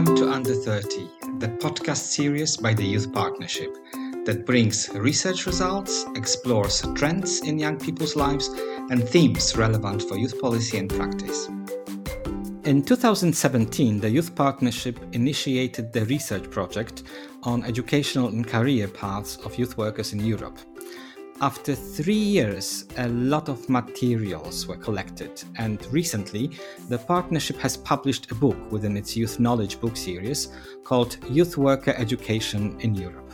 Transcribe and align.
Welcome 0.00 0.16
to 0.16 0.32
Under 0.32 0.54
30, 0.54 1.10
the 1.40 1.48
podcast 1.58 2.08
series 2.08 2.56
by 2.56 2.72
the 2.72 2.82
Youth 2.82 3.12
Partnership 3.12 3.76
that 4.24 4.46
brings 4.46 4.88
research 4.94 5.44
results, 5.44 6.06
explores 6.14 6.80
trends 6.94 7.40
in 7.40 7.58
young 7.58 7.78
people's 7.78 8.16
lives, 8.16 8.48
and 8.88 9.06
themes 9.06 9.58
relevant 9.58 10.00
for 10.00 10.16
youth 10.16 10.40
policy 10.40 10.78
and 10.78 10.88
practice. 10.88 11.48
In 12.64 12.82
2017, 12.82 14.00
the 14.00 14.08
Youth 14.08 14.34
Partnership 14.34 14.98
initiated 15.12 15.92
the 15.92 16.06
research 16.06 16.50
project 16.50 17.02
on 17.42 17.62
educational 17.64 18.28
and 18.28 18.48
career 18.48 18.88
paths 18.88 19.36
of 19.44 19.58
youth 19.58 19.76
workers 19.76 20.14
in 20.14 20.24
Europe. 20.24 20.58
After 21.42 21.74
three 21.74 22.12
years, 22.12 22.84
a 22.98 23.08
lot 23.08 23.48
of 23.48 23.66
materials 23.70 24.66
were 24.66 24.76
collected, 24.76 25.42
and 25.56 25.82
recently, 25.86 26.50
the 26.90 26.98
partnership 26.98 27.56
has 27.60 27.78
published 27.78 28.30
a 28.30 28.34
book 28.34 28.70
within 28.70 28.94
its 28.94 29.16
Youth 29.16 29.40
Knowledge 29.40 29.80
book 29.80 29.96
series 29.96 30.48
called 30.84 31.16
Youth 31.30 31.56
Worker 31.56 31.94
Education 31.96 32.78
in 32.80 32.94
Europe. 32.94 33.32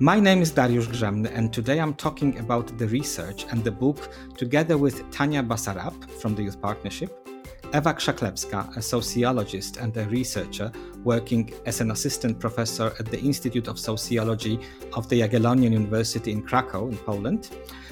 My 0.00 0.18
name 0.18 0.42
is 0.42 0.50
Dariusz 0.50 0.88
Grzemny, 0.88 1.30
and 1.32 1.52
today 1.52 1.78
I'm 1.78 1.94
talking 1.94 2.36
about 2.40 2.76
the 2.78 2.88
research 2.88 3.46
and 3.50 3.62
the 3.62 3.70
book 3.70 4.08
together 4.36 4.76
with 4.76 5.08
Tanya 5.12 5.44
Basarab 5.44 6.10
from 6.20 6.34
the 6.34 6.42
Youth 6.42 6.60
Partnership, 6.60 7.27
Ewa 7.74 7.92
Krzaklewska, 7.92 8.76
a 8.76 8.80
sociologist 8.80 9.76
and 9.76 9.94
a 9.96 10.06
researcher 10.06 10.72
working 11.04 11.52
as 11.66 11.80
an 11.80 11.90
assistant 11.90 12.40
professor 12.40 12.94
at 12.98 13.06
the 13.06 13.20
Institute 13.20 13.68
of 13.68 13.78
Sociology 13.78 14.58
of 14.94 15.06
the 15.10 15.20
Jagiellonian 15.20 15.72
University 15.72 16.32
in 16.32 16.42
Krakow 16.42 16.88
in 16.88 16.96
Poland. 16.96 17.50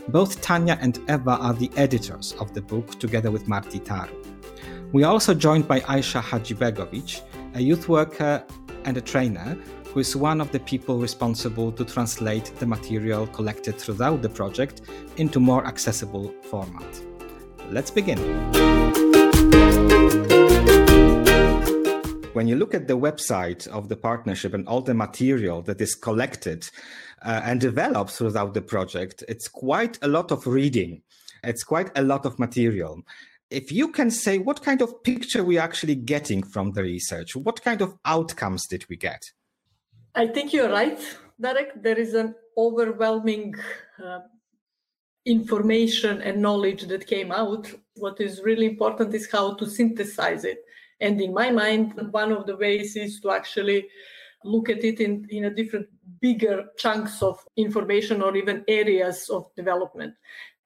Both 0.08 0.40
Tanya 0.40 0.78
and 0.80 0.98
Ewa 1.08 1.36
are 1.40 1.52
the 1.52 1.70
editors 1.76 2.32
of 2.40 2.54
the 2.54 2.62
book 2.62 2.98
together 2.98 3.30
with 3.30 3.48
Marti 3.48 3.80
Taru. 3.80 4.14
We 4.92 5.04
are 5.04 5.12
also 5.12 5.34
joined 5.34 5.68
by 5.68 5.80
Aisha 5.80 6.22
Hadzibegovic, 6.22 7.20
a 7.54 7.60
youth 7.60 7.88
worker 7.88 8.42
and 8.84 8.96
a 8.96 9.02
trainer 9.02 9.58
who 9.92 10.00
is 10.00 10.16
one 10.16 10.40
of 10.40 10.50
the 10.52 10.60
people 10.60 10.98
responsible 10.98 11.70
to 11.72 11.84
translate 11.84 12.50
the 12.58 12.66
material 12.66 13.26
collected 13.26 13.78
throughout 13.78 14.22
the 14.22 14.28
project 14.28 14.82
into 15.18 15.38
more 15.38 15.66
accessible 15.66 16.32
format. 16.44 17.02
Let's 17.70 17.90
begin. 17.90 19.25
When 22.36 22.46
you 22.48 22.56
look 22.56 22.74
at 22.74 22.86
the 22.86 22.98
website 22.98 23.66
of 23.68 23.88
the 23.88 23.96
partnership 23.96 24.52
and 24.52 24.68
all 24.68 24.82
the 24.82 24.92
material 24.92 25.62
that 25.62 25.80
is 25.80 25.94
collected 25.94 26.68
uh, 27.22 27.40
and 27.42 27.58
developed 27.58 28.10
throughout 28.10 28.52
the 28.52 28.60
project, 28.60 29.24
it's 29.26 29.48
quite 29.48 29.98
a 30.02 30.08
lot 30.08 30.30
of 30.30 30.46
reading. 30.46 31.00
It's 31.42 31.64
quite 31.64 31.90
a 31.96 32.02
lot 32.02 32.26
of 32.26 32.38
material. 32.38 33.02
If 33.48 33.72
you 33.72 33.90
can 33.90 34.10
say 34.10 34.36
what 34.36 34.62
kind 34.62 34.82
of 34.82 35.02
picture 35.02 35.44
we're 35.44 35.62
actually 35.62 35.94
getting 35.94 36.42
from 36.42 36.72
the 36.72 36.82
research, 36.82 37.34
what 37.34 37.62
kind 37.62 37.80
of 37.80 37.96
outcomes 38.04 38.66
did 38.66 38.84
we 38.90 38.96
get? 38.96 39.32
I 40.14 40.26
think 40.26 40.52
you're 40.52 40.70
right, 40.70 41.00
Darek. 41.40 41.82
There 41.82 41.98
is 41.98 42.14
an 42.14 42.34
overwhelming 42.56 43.54
uh, 44.04 44.20
information 45.24 46.22
and 46.22 46.42
knowledge 46.42 46.82
that 46.88 47.06
came 47.06 47.32
out. 47.32 47.72
What 47.96 48.20
is 48.20 48.42
really 48.42 48.66
important 48.66 49.14
is 49.14 49.30
how 49.30 49.54
to 49.54 49.66
synthesize 49.66 50.44
it. 50.44 50.58
And 51.00 51.20
in 51.20 51.34
my 51.34 51.50
mind, 51.50 51.94
one 52.10 52.32
of 52.32 52.46
the 52.46 52.56
ways 52.56 52.96
is 52.96 53.20
to 53.20 53.30
actually 53.30 53.88
look 54.44 54.68
at 54.68 54.84
it 54.84 55.00
in, 55.00 55.26
in 55.30 55.46
a 55.46 55.50
different, 55.50 55.88
bigger 56.20 56.66
chunks 56.78 57.22
of 57.22 57.38
information 57.56 58.22
or 58.22 58.36
even 58.36 58.64
areas 58.68 59.28
of 59.28 59.50
development. 59.56 60.14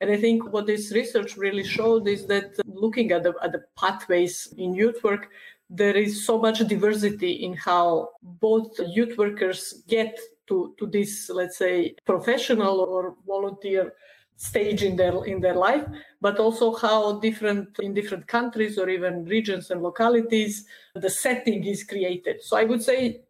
And 0.01 0.11
I 0.11 0.17
think 0.17 0.53
what 0.53 0.67
this 0.67 0.93
research 0.93 1.37
really 1.37 1.65
showed 1.65 2.07
is 2.09 2.27
that 2.27 2.53
looking 2.67 3.13
at 3.13 3.23
the, 3.23 3.35
at 3.43 3.53
the 3.53 3.65
pathways 3.77 4.53
in 4.57 4.75
youth 4.75 5.03
work, 5.03 5.29
there 5.69 5.97
is 5.97 6.25
so 6.25 6.39
much 6.39 6.59
diversity 6.67 7.33
in 7.45 7.55
how 7.55 8.11
both 8.23 8.79
youth 8.89 9.17
workers 9.17 9.83
get 9.89 10.19
to, 10.49 10.75
to 10.79 10.87
this, 10.87 11.31
let's 11.31 11.59
say, 11.59 11.95
professional 12.05 12.81
or 12.81 13.15
volunteer 13.27 13.93
stage 14.41 14.83
in 14.83 14.97
their 14.97 15.23
in 15.27 15.39
their 15.39 15.55
life 15.55 15.85
but 16.23 16.39
also 16.39 16.75
how 16.75 17.21
different 17.21 17.79
in 17.81 17.93
different 17.93 18.27
countries 18.27 18.79
or 18.79 18.89
even 18.89 19.27
regions 19.27 19.71
and 19.71 19.83
localities 19.83 20.65
the 20.95 21.11
setting 21.11 21.63
is 21.65 21.85
created. 21.85 22.43
So 22.43 22.57
i 22.57 22.65
would 22.65 22.83
say 22.83 23.21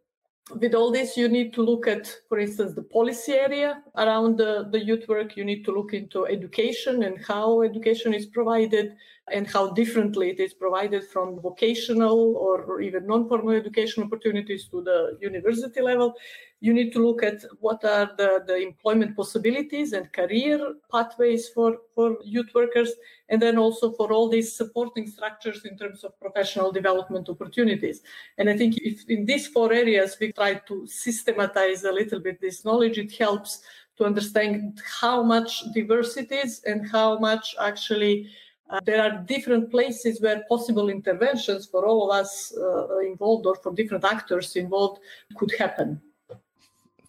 with 0.61 0.73
all 0.73 0.89
this 0.89 1.17
you 1.17 1.27
need 1.27 1.53
to 1.53 1.61
look 1.61 1.85
at 1.85 2.03
for 2.29 2.39
instance 2.39 2.73
the 2.75 2.87
policy 2.97 3.33
area 3.33 3.83
around 3.97 4.37
the, 4.37 4.69
the 4.71 4.83
youth 4.83 5.05
work. 5.09 5.35
You 5.35 5.43
need 5.43 5.65
to 5.65 5.73
look 5.73 5.93
into 5.93 6.27
education 6.27 7.03
and 7.03 7.17
how 7.25 7.61
education 7.61 8.13
is 8.13 8.25
provided 8.25 8.95
and 9.33 9.45
how 9.47 9.71
differently 9.71 10.29
it 10.29 10.39
is 10.39 10.53
provided 10.53 11.03
from 11.03 11.41
vocational 11.41 12.37
or 12.37 12.79
even 12.79 13.05
non-formal 13.05 13.53
education 13.53 14.03
opportunities 14.03 14.67
to 14.69 14.81
the 14.81 15.17
university 15.21 15.81
level 15.81 16.15
you 16.61 16.73
need 16.73 16.93
to 16.93 17.05
look 17.05 17.23
at 17.23 17.43
what 17.59 17.83
are 17.83 18.11
the, 18.17 18.43
the 18.45 18.55
employment 18.55 19.17
possibilities 19.17 19.93
and 19.93 20.13
career 20.13 20.75
pathways 20.91 21.49
for, 21.49 21.79
for 21.95 22.17
youth 22.23 22.53
workers, 22.53 22.93
and 23.29 23.41
then 23.41 23.57
also 23.57 23.91
for 23.93 24.13
all 24.13 24.29
these 24.29 24.55
supporting 24.55 25.07
structures 25.07 25.65
in 25.65 25.75
terms 25.75 26.03
of 26.03 26.17
professional 26.19 26.71
development 26.71 27.27
opportunities. 27.29 28.01
And 28.37 28.47
I 28.47 28.55
think 28.55 28.77
if 28.77 29.09
in 29.09 29.25
these 29.25 29.47
four 29.47 29.73
areas 29.73 30.17
we 30.21 30.31
try 30.33 30.53
to 30.53 30.85
systematize 30.85 31.83
a 31.83 31.91
little 31.91 32.19
bit 32.19 32.39
this 32.39 32.63
knowledge, 32.63 32.99
it 32.99 33.11
helps 33.17 33.63
to 33.97 34.05
understand 34.05 34.79
how 35.01 35.23
much 35.23 35.63
diversity 35.73 36.35
is 36.35 36.61
and 36.65 36.87
how 36.87 37.17
much 37.17 37.55
actually 37.59 38.29
uh, 38.69 38.79
there 38.85 39.01
are 39.01 39.17
different 39.23 39.71
places 39.71 40.21
where 40.21 40.43
possible 40.47 40.89
interventions 40.89 41.65
for 41.65 41.87
all 41.87 42.09
of 42.09 42.15
us 42.15 42.53
uh, 42.55 42.99
involved 42.99 43.47
or 43.47 43.55
for 43.55 43.73
different 43.73 44.05
actors 44.05 44.55
involved 44.55 45.01
could 45.35 45.51
happen. 45.57 45.99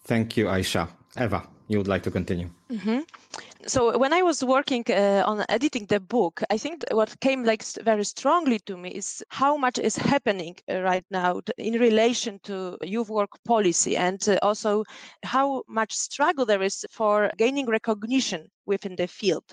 Thank 0.03 0.37
you, 0.37 0.45
Aisha. 0.45 0.87
Ewa, 1.19 1.47
you 1.67 1.77
would 1.77 1.87
like 1.87 2.03
to 2.03 2.11
continue. 2.11 2.49
Mm-hmm. 2.71 2.99
So 3.65 3.97
when 3.97 4.11
I 4.11 4.21
was 4.21 4.43
working 4.43 4.83
uh, 4.89 5.23
on 5.25 5.45
editing 5.47 5.85
the 5.85 5.99
book, 5.99 6.43
I 6.49 6.57
think 6.57 6.83
what 6.91 7.17
came 7.21 7.45
like 7.45 7.63
very 7.83 8.03
strongly 8.03 8.59
to 8.59 8.75
me 8.75 8.89
is 8.89 9.23
how 9.29 9.55
much 9.55 9.79
is 9.79 9.95
happening 9.95 10.57
uh, 10.69 10.81
right 10.81 11.05
now 11.09 11.39
in 11.57 11.79
relation 11.79 12.39
to 12.43 12.77
youth 12.81 13.09
work 13.09 13.31
policy, 13.45 13.95
and 13.95 14.21
uh, 14.27 14.37
also 14.41 14.83
how 15.23 15.63
much 15.69 15.93
struggle 15.93 16.45
there 16.45 16.61
is 16.61 16.85
for 16.91 17.31
gaining 17.37 17.67
recognition 17.67 18.49
within 18.65 18.95
the 18.95 19.07
field. 19.07 19.43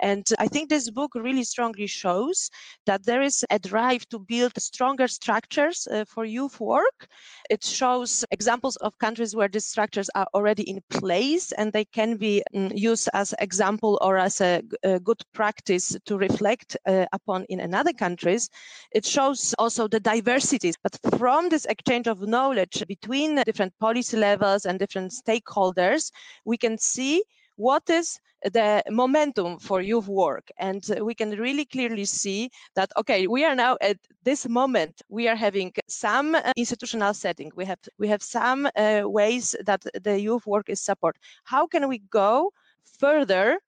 And 0.00 0.26
I 0.38 0.48
think 0.48 0.68
this 0.68 0.90
book 0.90 1.12
really 1.14 1.44
strongly 1.44 1.86
shows 1.86 2.50
that 2.86 3.04
there 3.04 3.22
is 3.22 3.44
a 3.50 3.58
drive 3.58 4.08
to 4.08 4.18
build 4.18 4.52
stronger 4.58 5.08
structures 5.08 5.86
uh, 5.90 6.04
for 6.06 6.24
youth 6.24 6.60
work. 6.60 7.08
It 7.50 7.64
shows 7.64 8.24
examples 8.30 8.76
of 8.76 8.98
countries 8.98 9.34
where 9.34 9.48
these 9.48 9.66
structures 9.66 10.10
are 10.14 10.26
already 10.34 10.68
in 10.68 10.80
place 10.90 11.52
and 11.52 11.72
they 11.72 11.84
can 11.84 12.16
be 12.16 12.42
um, 12.54 12.70
used 12.74 13.08
as 13.14 13.34
example 13.40 13.98
or 14.02 14.18
as 14.18 14.40
a, 14.40 14.62
a 14.82 15.00
good 15.00 15.22
practice 15.34 15.96
to 16.04 16.16
reflect 16.16 16.76
uh, 16.86 17.06
upon 17.12 17.44
in 17.48 17.60
another 17.60 17.92
countries. 17.92 18.48
It 18.92 19.04
shows 19.04 19.54
also 19.58 19.88
the 19.88 20.00
diversities, 20.00 20.76
but 20.82 20.98
from 21.18 21.48
this 21.48 21.64
exchange 21.66 22.06
of 22.06 22.20
knowledge 22.20 22.84
between 22.86 23.42
different 23.44 23.72
policy 23.78 24.16
levels 24.16 24.66
and 24.66 24.78
different 24.78 25.12
stakeholders, 25.12 26.10
we 26.44 26.56
can 26.56 26.78
see 26.78 27.22
what 27.56 27.82
is 27.90 28.18
the 28.44 28.82
momentum 28.90 29.58
for 29.58 29.80
youth 29.80 30.08
work 30.08 30.50
and 30.58 30.82
we 31.00 31.14
can 31.14 31.30
really 31.30 31.64
clearly 31.64 32.04
see 32.04 32.50
that 32.74 32.90
okay 32.96 33.26
we 33.26 33.44
are 33.44 33.54
now 33.54 33.76
at 33.80 33.96
this 34.22 34.48
moment 34.48 35.02
we 35.08 35.28
are 35.28 35.34
having 35.36 35.72
some 35.88 36.34
uh, 36.34 36.52
institutional 36.56 37.12
setting 37.14 37.50
we 37.56 37.64
have 37.64 37.78
we 37.98 38.06
have 38.06 38.22
some 38.22 38.68
uh, 38.76 39.02
ways 39.04 39.56
that 39.64 39.82
the 40.02 40.20
youth 40.20 40.46
work 40.46 40.68
is 40.68 40.80
support 40.80 41.16
how 41.44 41.66
can 41.66 41.88
we 41.88 41.98
go 42.10 42.52
further 42.98 43.58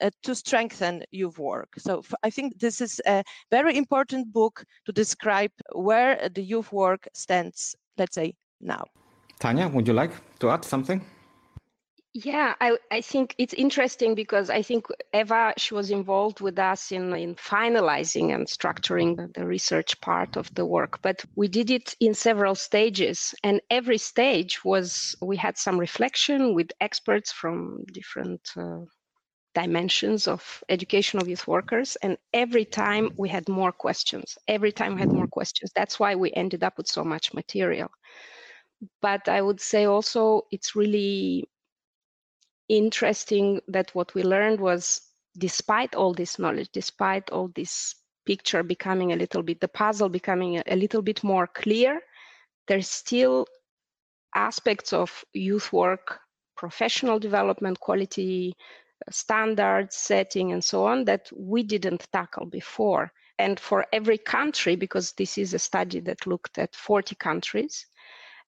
uh, 0.00 0.10
to 0.22 0.34
strengthen 0.34 1.02
youth 1.10 1.38
work. 1.38 1.68
So 1.78 2.02
I 2.22 2.28
think 2.28 2.58
this 2.58 2.82
is 2.82 3.00
a 3.06 3.22
very 3.50 3.78
important 3.78 4.30
book 4.30 4.62
to 4.84 4.92
describe 4.92 5.52
where 5.72 6.28
the 6.28 6.42
youth 6.42 6.70
work 6.70 7.08
stands, 7.14 7.74
let's 7.96 8.14
say, 8.14 8.34
now. 8.60 8.84
Tanya, 9.38 9.68
would 9.68 9.88
you 9.88 9.94
like 9.94 10.12
to 10.40 10.50
add 10.50 10.64
something? 10.64 11.00
Yeah, 12.24 12.54
I, 12.62 12.78
I 12.90 13.02
think 13.02 13.34
it's 13.36 13.52
interesting 13.52 14.14
because 14.14 14.48
I 14.48 14.62
think 14.62 14.86
Ewa 15.12 15.52
she 15.58 15.74
was 15.74 15.90
involved 15.90 16.40
with 16.40 16.58
us 16.58 16.90
in, 16.90 17.12
in 17.14 17.34
finalizing 17.34 18.34
and 18.34 18.46
structuring 18.46 19.34
the 19.34 19.46
research 19.46 20.00
part 20.00 20.36
of 20.38 20.52
the 20.54 20.64
work. 20.64 21.02
But 21.02 21.22
we 21.34 21.46
did 21.46 21.70
it 21.70 21.94
in 22.00 22.14
several 22.14 22.54
stages. 22.54 23.34
And 23.44 23.60
every 23.68 23.98
stage 23.98 24.64
was, 24.64 25.14
we 25.20 25.36
had 25.36 25.58
some 25.58 25.78
reflection 25.78 26.54
with 26.54 26.70
experts 26.80 27.32
from 27.32 27.84
different 27.92 28.40
uh, 28.56 28.86
dimensions 29.54 30.26
of 30.26 30.64
education 30.70 31.20
of 31.20 31.28
youth 31.28 31.46
workers. 31.46 31.96
And 31.96 32.16
every 32.32 32.64
time 32.64 33.10
we 33.18 33.28
had 33.28 33.46
more 33.46 33.72
questions. 33.72 34.38
Every 34.48 34.72
time 34.72 34.94
we 34.94 35.00
had 35.00 35.12
more 35.12 35.28
questions. 35.28 35.70
That's 35.76 36.00
why 36.00 36.14
we 36.14 36.32
ended 36.32 36.64
up 36.64 36.78
with 36.78 36.88
so 36.88 37.04
much 37.04 37.34
material. 37.34 37.90
But 39.02 39.28
I 39.28 39.42
would 39.42 39.60
say 39.60 39.84
also 39.84 40.46
it's 40.50 40.74
really 40.74 41.48
interesting 42.68 43.60
that 43.68 43.94
what 43.94 44.14
we 44.14 44.22
learned 44.22 44.60
was 44.60 45.00
despite 45.38 45.94
all 45.94 46.14
this 46.14 46.38
knowledge, 46.38 46.70
despite 46.72 47.30
all 47.30 47.48
this 47.54 47.94
picture 48.24 48.62
becoming 48.62 49.12
a 49.12 49.16
little 49.16 49.42
bit, 49.42 49.60
the 49.60 49.68
puzzle 49.68 50.08
becoming 50.08 50.62
a 50.66 50.76
little 50.76 51.02
bit 51.02 51.22
more 51.22 51.46
clear, 51.46 52.00
there's 52.66 52.88
still 52.88 53.46
aspects 54.34 54.92
of 54.92 55.24
youth 55.32 55.72
work, 55.72 56.18
professional 56.56 57.18
development, 57.18 57.78
quality 57.80 58.54
uh, 59.06 59.10
standards, 59.10 59.96
setting, 59.96 60.52
and 60.52 60.64
so 60.64 60.86
on 60.86 61.04
that 61.04 61.30
we 61.34 61.62
didn't 61.62 62.06
tackle 62.12 62.46
before. 62.46 63.12
And 63.38 63.60
for 63.60 63.86
every 63.92 64.18
country, 64.18 64.76
because 64.76 65.12
this 65.12 65.38
is 65.38 65.54
a 65.54 65.58
study 65.58 66.00
that 66.00 66.26
looked 66.26 66.58
at 66.58 66.74
40 66.74 67.14
countries, 67.16 67.86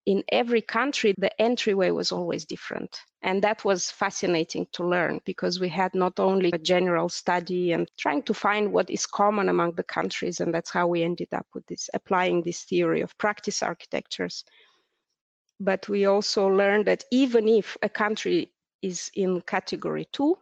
in 0.07 0.25
every 0.33 0.63
country, 0.63 1.15
the 1.19 1.41
entryway 1.41 1.91
was 1.91 2.13
always 2.13 2.47
different. 2.47 2.99
And 3.23 3.43
that 3.43 3.65
was 3.65 3.91
fascinating 3.91 4.69
to 4.73 4.87
learn 4.87 5.21
because 5.25 5.59
we 5.59 5.69
had 5.69 5.95
not 5.95 6.21
only 6.21 6.51
a 6.53 6.59
general 6.59 7.09
study 7.09 7.73
and 7.73 7.91
trying 7.99 8.23
to 8.23 8.35
find 8.35 8.73
what 8.73 8.89
is 8.91 9.07
common 9.07 9.49
among 9.49 9.73
the 9.73 9.83
countries. 9.83 10.41
And 10.41 10.55
that's 10.55 10.71
how 10.71 10.87
we 10.87 11.03
ended 11.03 11.35
up 11.35 11.47
with 11.53 11.67
this, 11.67 11.91
applying 11.95 12.43
this 12.43 12.63
theory 12.63 13.01
of 13.01 13.19
practice 13.19 13.63
architectures. 13.63 14.45
But 15.59 15.89
we 15.89 16.07
also 16.07 16.47
learned 16.47 16.87
that 16.87 17.05
even 17.11 17.49
if 17.49 17.77
a 17.83 17.89
country 17.89 18.53
is 18.83 19.11
in 19.15 19.41
category 19.41 20.07
two 20.13 20.39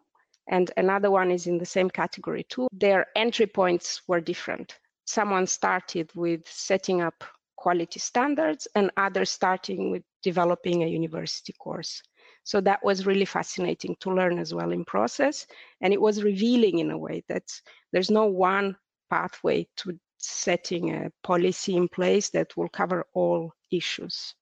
and 0.48 0.70
another 0.76 1.10
one 1.10 1.30
is 1.30 1.46
in 1.46 1.56
the 1.56 1.64
same 1.64 1.88
category 1.88 2.44
two, 2.48 2.68
their 2.72 3.06
entry 3.16 3.46
points 3.46 4.02
were 4.06 4.20
different. 4.20 4.78
Someone 5.06 5.46
started 5.46 6.10
with 6.14 6.46
setting 6.46 7.00
up 7.00 7.24
quality 7.56 7.98
standards 7.98 8.68
and 8.74 8.90
others 8.98 9.30
starting 9.30 9.90
with 9.90 10.02
developing 10.22 10.82
a 10.82 10.86
university 10.86 11.54
course. 11.54 12.02
So 12.46 12.60
that 12.60 12.84
was 12.84 13.06
really 13.06 13.24
fascinating 13.24 13.96
to 13.98 14.14
learn 14.14 14.38
as 14.38 14.54
well 14.54 14.70
in 14.70 14.84
process. 14.84 15.48
And 15.80 15.92
it 15.92 16.00
was 16.00 16.22
revealing 16.22 16.78
in 16.78 16.92
a 16.92 16.96
way 16.96 17.24
that 17.28 17.42
there's 17.92 18.08
no 18.08 18.26
one 18.26 18.76
pathway 19.10 19.66
to 19.78 19.98
setting 20.18 20.94
a 20.94 21.10
policy 21.24 21.74
in 21.76 21.88
place 21.88 22.30
that 22.30 22.56
will 22.56 22.68
cover 22.68 23.04
all 23.14 23.52
issues. 23.72 24.34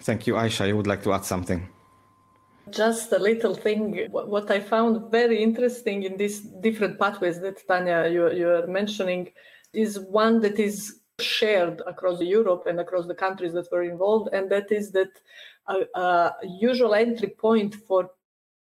Thank 0.00 0.26
you, 0.26 0.34
Aisha. 0.34 0.68
You 0.68 0.76
would 0.76 0.86
like 0.86 1.02
to 1.04 1.14
add 1.14 1.24
something? 1.24 1.66
Just 2.68 3.10
a 3.12 3.18
little 3.18 3.54
thing. 3.54 4.06
What 4.10 4.50
I 4.50 4.60
found 4.60 5.10
very 5.10 5.42
interesting 5.42 6.02
in 6.02 6.18
these 6.18 6.40
different 6.40 6.98
pathways 6.98 7.40
that 7.40 7.66
Tanya 7.66 8.06
you, 8.12 8.30
you 8.32 8.50
are 8.50 8.66
mentioning 8.66 9.30
is 9.72 9.98
one 9.98 10.40
that 10.40 10.58
is 10.58 11.00
shared 11.20 11.80
across 11.86 12.20
Europe 12.20 12.64
and 12.66 12.80
across 12.80 13.06
the 13.06 13.14
countries 13.14 13.52
that 13.54 13.70
were 13.70 13.82
involved, 13.82 14.34
and 14.34 14.50
that 14.50 14.72
is 14.72 14.90
that 14.92 15.10
a, 15.68 15.98
a 15.98 16.34
usual 16.44 16.94
entry 16.94 17.28
point 17.28 17.74
for 17.74 18.10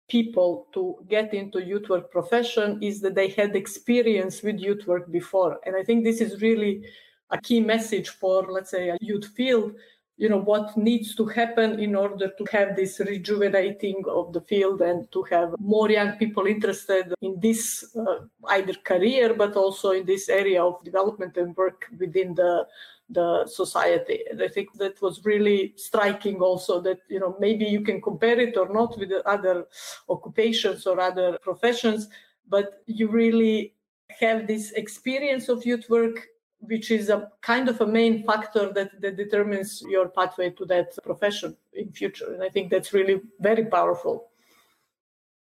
people 0.10 0.68
to 0.74 0.98
get 1.10 1.34
into 1.34 1.64
youth 1.64 1.90
work 1.90 2.12
profession 2.12 2.82
is 2.84 3.02
that 3.02 3.16
they 3.16 3.30
had 3.30 3.56
experience 3.56 4.44
with 4.44 4.60
youth 4.60 4.86
work 4.86 5.12
before, 5.12 5.60
and 5.66 5.76
I 5.76 5.84
think 5.84 6.04
this 6.04 6.22
is 6.22 6.42
really 6.42 6.86
a 7.32 7.38
key 7.40 7.62
message 7.62 8.10
for, 8.10 8.46
let's 8.52 8.70
say, 8.70 8.90
a 8.90 8.98
youth 9.02 9.28
field 9.28 9.74
you 10.18 10.30
know 10.30 10.38
what 10.38 10.78
needs 10.78 11.16
to 11.16 11.26
happen 11.26 11.80
in 11.80 11.96
order 11.96 12.32
to 12.38 12.46
have 12.52 12.76
this 12.76 13.00
rejuvenating 13.00 14.04
of 14.08 14.32
the 14.32 14.42
field 14.42 14.82
and 14.82 15.12
to 15.12 15.24
have 15.24 15.56
more 15.60 15.90
young 15.90 16.12
people 16.14 16.46
interested 16.46 17.14
in 17.22 17.40
this 17.40 17.84
uh, 17.98 18.20
either 18.50 18.74
career 18.84 19.34
but 19.34 19.56
also 19.56 19.92
in 19.92 20.06
this 20.06 20.30
area 20.30 20.64
of 20.64 20.84
development 20.84 21.36
and 21.38 21.56
work 21.58 21.88
within 22.00 22.36
the 22.36 22.66
the 23.14 23.46
society 23.46 24.20
and 24.30 24.42
i 24.42 24.48
think 24.48 24.72
that 24.74 25.02
was 25.02 25.24
really 25.26 25.74
striking 25.76 26.38
also 26.42 26.82
that 26.82 27.00
you 27.10 27.20
know 27.20 27.36
maybe 27.40 27.66
you 27.66 27.82
can 27.82 28.02
compare 28.02 28.40
it 28.40 28.58
or 28.58 28.72
not 28.74 28.98
with 28.98 29.12
other 29.26 29.66
occupations 30.10 30.86
or 30.86 31.00
other 31.00 31.38
professions 31.42 32.10
but 32.50 32.84
you 32.86 33.08
really 33.08 33.74
have 34.20 34.48
this 34.48 34.72
experience 34.74 35.50
of 35.50 35.66
youth 35.66 35.90
work 35.90 36.28
which 36.68 36.92
is 36.92 37.10
a 37.10 37.30
kind 37.42 37.68
of 37.68 37.82
a 37.82 37.88
main 37.88 38.24
factor 38.24 38.72
that, 38.72 38.90
that 39.02 39.18
determines 39.18 39.84
your 39.88 40.08
pathway 40.08 40.50
to 40.52 40.66
that 40.66 40.94
profession 41.04 41.56
in 41.74 41.92
future. 41.92 42.34
And 42.34 42.42
I 42.42 42.50
think 42.50 42.72
that's 42.72 42.94
really 42.94 43.22
very 43.40 43.66
powerful. 43.66 44.30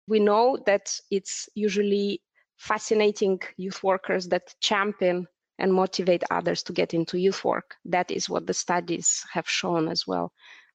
We 0.09 0.19
know 0.19 0.59
that 0.67 0.99
it's 1.11 1.49
usually 1.55 2.23
fascinating 2.57 3.41
youth 3.57 3.83
workers 3.83 4.29
that 4.29 4.55
champion 4.61 5.27
and 5.63 5.73
motivate 5.73 6.25
others 6.31 6.63
to 6.65 6.75
get 6.75 6.95
into 6.95 7.19
youth 7.19 7.45
work. 7.45 7.77
That 7.87 8.11
is 8.11 8.29
what 8.29 8.47
the 8.47 8.55
studies 8.55 9.25
have 9.33 9.49
shown 9.49 9.89
as 9.89 10.07
well. 10.07 10.33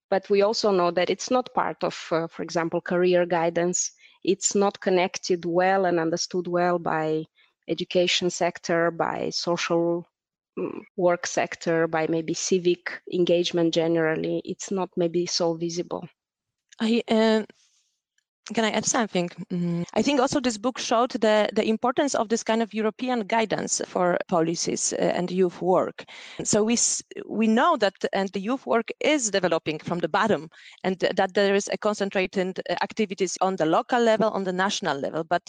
But 0.09 0.29
we 0.29 0.41
also 0.41 0.71
know 0.71 0.91
that 0.91 1.11
it's 1.11 1.29
not 1.29 1.53
part 1.53 1.83
of, 1.83 2.07
uh, 2.11 2.27
for 2.27 2.43
example, 2.43 2.81
career 2.81 3.25
guidance. 3.27 3.91
It's 4.23 4.55
not 4.55 4.81
connected 4.81 5.45
well 5.45 5.85
and 5.85 5.99
understood 5.99 6.47
well 6.47 6.79
by 6.79 7.25
education 7.69 8.31
sector, 8.31 8.91
by 8.91 9.29
social 9.31 10.07
work 10.95 11.27
sector, 11.27 11.87
by 11.87 12.07
maybe 12.07 12.33
civic 12.33 13.01
engagement 13.13 13.73
generally, 13.73 14.41
it's 14.45 14.71
not 14.71 14.89
maybe 14.97 15.25
so 15.25 15.53
visible. 15.53 16.07
I 16.79 17.03
uh, 17.07 17.43
can 18.53 18.65
I 18.65 18.71
add 18.71 18.85
something? 18.85 19.29
Mm, 19.51 19.85
I 19.93 20.01
think 20.01 20.19
also 20.19 20.39
this 20.39 20.57
book 20.57 20.77
showed 20.77 21.11
the, 21.11 21.49
the 21.53 21.67
importance 21.67 22.15
of 22.15 22.29
this 22.29 22.43
kind 22.43 22.61
of 22.61 22.73
European 22.73 23.21
guidance 23.21 23.81
for 23.87 24.17
policies 24.27 24.93
uh, 24.93 25.01
and 25.01 25.29
youth 25.29 25.61
work. 25.61 26.05
So 26.43 26.63
we 26.63 26.77
we 27.27 27.47
know 27.47 27.77
that 27.77 27.93
and 28.13 28.29
the 28.29 28.39
youth 28.39 28.65
work 28.65 28.89
is 28.99 29.31
developing 29.31 29.79
from 29.79 29.99
the 29.99 30.07
bottom, 30.07 30.49
and 30.83 30.97
that 30.99 31.33
there 31.33 31.55
is 31.55 31.69
a 31.71 31.77
concentrated 31.77 32.59
uh, 32.69 32.75
activities 32.81 33.37
on 33.41 33.55
the 33.55 33.65
local 33.65 33.99
level, 33.99 34.29
on 34.29 34.43
the 34.43 34.53
national 34.53 34.97
level. 34.99 35.23
But 35.23 35.43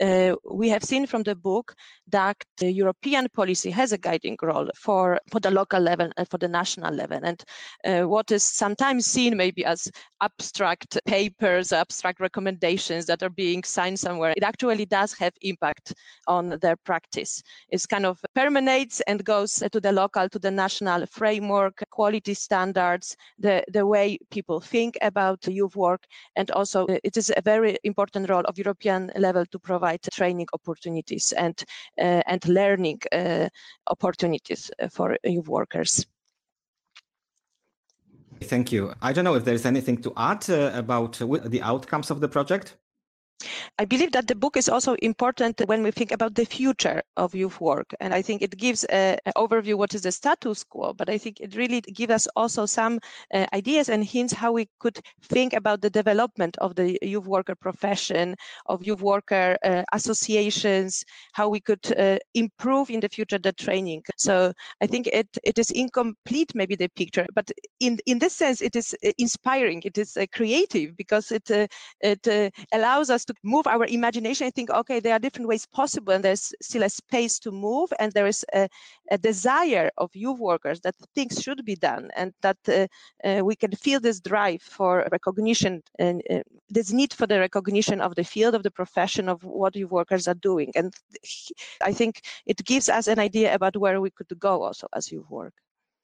uh, 0.00 0.36
we 0.50 0.68
have 0.70 0.84
seen 0.84 1.06
from 1.06 1.22
the 1.24 1.34
book 1.34 1.74
that 2.08 2.36
the 2.58 2.70
European 2.72 3.28
policy 3.28 3.70
has 3.70 3.92
a 3.92 3.98
guiding 3.98 4.36
role 4.42 4.70
for 4.74 5.20
for 5.30 5.40
the 5.40 5.50
local 5.50 5.80
level 5.80 6.10
and 6.16 6.28
for 6.28 6.38
the 6.38 6.48
national 6.48 6.94
level. 6.94 7.20
And 7.22 7.42
uh, 7.84 8.08
what 8.08 8.30
is 8.30 8.42
sometimes 8.42 9.06
seen 9.06 9.36
maybe 9.36 9.64
as 9.64 9.90
abstract 10.20 10.98
papers, 11.04 11.72
abstract 11.72 12.20
recommendations 12.20 12.37
recommendations 12.38 13.06
that 13.06 13.22
are 13.22 13.30
being 13.30 13.64
signed 13.64 13.98
somewhere, 13.98 14.32
it 14.36 14.44
actually 14.44 14.86
does 14.86 15.12
have 15.12 15.32
impact 15.42 15.94
on 16.26 16.58
their 16.60 16.76
practice. 16.76 17.42
It's 17.70 17.86
kind 17.86 18.06
of 18.06 18.20
permeates 18.34 19.00
and 19.08 19.24
goes 19.24 19.62
to 19.72 19.80
the 19.80 19.92
local, 19.92 20.28
to 20.28 20.38
the 20.38 20.50
national 20.50 21.06
framework, 21.06 21.82
quality 21.90 22.34
standards, 22.34 23.16
the, 23.38 23.64
the 23.72 23.84
way 23.84 24.18
people 24.30 24.60
think 24.60 24.96
about 25.02 25.46
youth 25.48 25.74
work. 25.74 26.04
And 26.36 26.50
also 26.52 26.86
uh, 26.86 26.98
it 27.02 27.16
is 27.16 27.32
a 27.36 27.42
very 27.42 27.76
important 27.82 28.30
role 28.30 28.44
of 28.44 28.58
European 28.58 29.10
level 29.16 29.44
to 29.46 29.58
provide 29.58 30.00
training 30.12 30.46
opportunities 30.52 31.32
and, 31.32 31.60
uh, 31.98 32.22
and 32.26 32.46
learning 32.48 33.00
uh, 33.12 33.48
opportunities 33.88 34.70
for 34.90 35.16
youth 35.24 35.48
workers. 35.48 36.06
Thank 38.40 38.72
you. 38.72 38.94
I 39.02 39.12
don't 39.12 39.24
know 39.24 39.34
if 39.34 39.44
there's 39.44 39.66
anything 39.66 40.00
to 40.02 40.12
add 40.16 40.48
uh, 40.48 40.70
about 40.74 41.20
uh, 41.20 41.26
the 41.44 41.62
outcomes 41.62 42.10
of 42.10 42.20
the 42.20 42.28
project. 42.28 42.76
I 43.78 43.84
believe 43.84 44.12
that 44.12 44.26
the 44.26 44.34
book 44.34 44.56
is 44.56 44.68
also 44.68 44.94
important 44.94 45.60
when 45.66 45.82
we 45.82 45.90
think 45.90 46.10
about 46.10 46.34
the 46.34 46.44
future 46.44 47.02
of 47.16 47.34
youth 47.34 47.60
work. 47.60 47.94
And 48.00 48.12
I 48.12 48.22
think 48.22 48.42
it 48.42 48.56
gives 48.56 48.84
an 48.84 49.18
overview 49.36 49.74
what 49.74 49.94
is 49.94 50.02
the 50.02 50.12
status 50.12 50.64
quo, 50.64 50.92
but 50.92 51.08
I 51.08 51.18
think 51.18 51.40
it 51.40 51.54
really 51.54 51.80
gives 51.80 52.12
us 52.12 52.28
also 52.34 52.66
some 52.66 52.98
uh, 53.32 53.46
ideas 53.52 53.88
and 53.88 54.04
hints 54.04 54.32
how 54.32 54.52
we 54.52 54.68
could 54.80 54.98
think 55.22 55.52
about 55.52 55.80
the 55.80 55.90
development 55.90 56.56
of 56.58 56.74
the 56.74 56.98
youth 57.02 57.26
worker 57.26 57.54
profession, 57.54 58.34
of 58.66 58.84
youth 58.84 59.02
worker 59.02 59.56
uh, 59.64 59.84
associations, 59.92 61.04
how 61.32 61.48
we 61.48 61.60
could 61.60 61.86
uh, 61.98 62.18
improve 62.34 62.90
in 62.90 63.00
the 63.00 63.08
future 63.08 63.38
the 63.38 63.52
training. 63.52 64.02
So 64.16 64.52
I 64.80 64.86
think 64.86 65.06
it, 65.06 65.28
it 65.44 65.58
is 65.58 65.70
incomplete, 65.70 66.52
maybe 66.54 66.74
the 66.74 66.88
picture, 66.88 67.26
but 67.34 67.50
in, 67.80 67.98
in 68.06 68.18
this 68.18 68.34
sense, 68.34 68.60
it 68.60 68.74
is 68.74 68.94
uh, 69.04 69.10
inspiring, 69.18 69.82
it 69.84 69.96
is 69.96 70.16
uh, 70.16 70.26
creative 70.32 70.96
because 70.96 71.30
it, 71.30 71.48
uh, 71.50 71.66
it 72.00 72.52
allows 72.72 73.10
us 73.10 73.24
to 73.28 73.34
move 73.44 73.66
our 73.66 73.86
imagination 73.86 74.46
and 74.46 74.54
think, 74.54 74.70
okay, 74.70 75.00
there 75.00 75.14
are 75.14 75.18
different 75.18 75.48
ways 75.48 75.66
possible, 75.66 76.12
and 76.12 76.24
there's 76.24 76.52
still 76.60 76.82
a 76.82 76.88
space 76.88 77.38
to 77.38 77.50
move, 77.50 77.92
and 78.00 78.12
there 78.12 78.26
is 78.26 78.44
a, 78.54 78.68
a 79.10 79.18
desire 79.18 79.90
of 79.98 80.10
youth 80.14 80.38
workers 80.38 80.80
that 80.80 80.94
things 81.14 81.40
should 81.42 81.64
be 81.64 81.76
done, 81.76 82.10
and 82.16 82.32
that 82.42 82.58
uh, 82.68 82.86
uh, 83.28 83.44
we 83.44 83.54
can 83.54 83.72
feel 83.72 84.00
this 84.00 84.20
drive 84.20 84.62
for 84.62 85.06
recognition 85.12 85.82
and 85.98 86.22
uh, 86.30 86.42
this 86.68 86.92
need 86.92 87.12
for 87.12 87.26
the 87.26 87.38
recognition 87.38 88.00
of 88.00 88.14
the 88.14 88.24
field 88.24 88.54
of 88.54 88.62
the 88.62 88.70
profession 88.70 89.28
of 89.28 89.42
what 89.44 89.76
youth 89.76 89.90
workers 89.90 90.26
are 90.26 90.34
doing. 90.34 90.72
And 90.74 90.92
I 91.82 91.92
think 91.92 92.22
it 92.46 92.64
gives 92.64 92.88
us 92.88 93.06
an 93.08 93.18
idea 93.18 93.54
about 93.54 93.76
where 93.76 94.00
we 94.00 94.10
could 94.10 94.32
go 94.38 94.62
also 94.62 94.88
as 94.94 95.12
youth 95.12 95.30
work. 95.30 95.54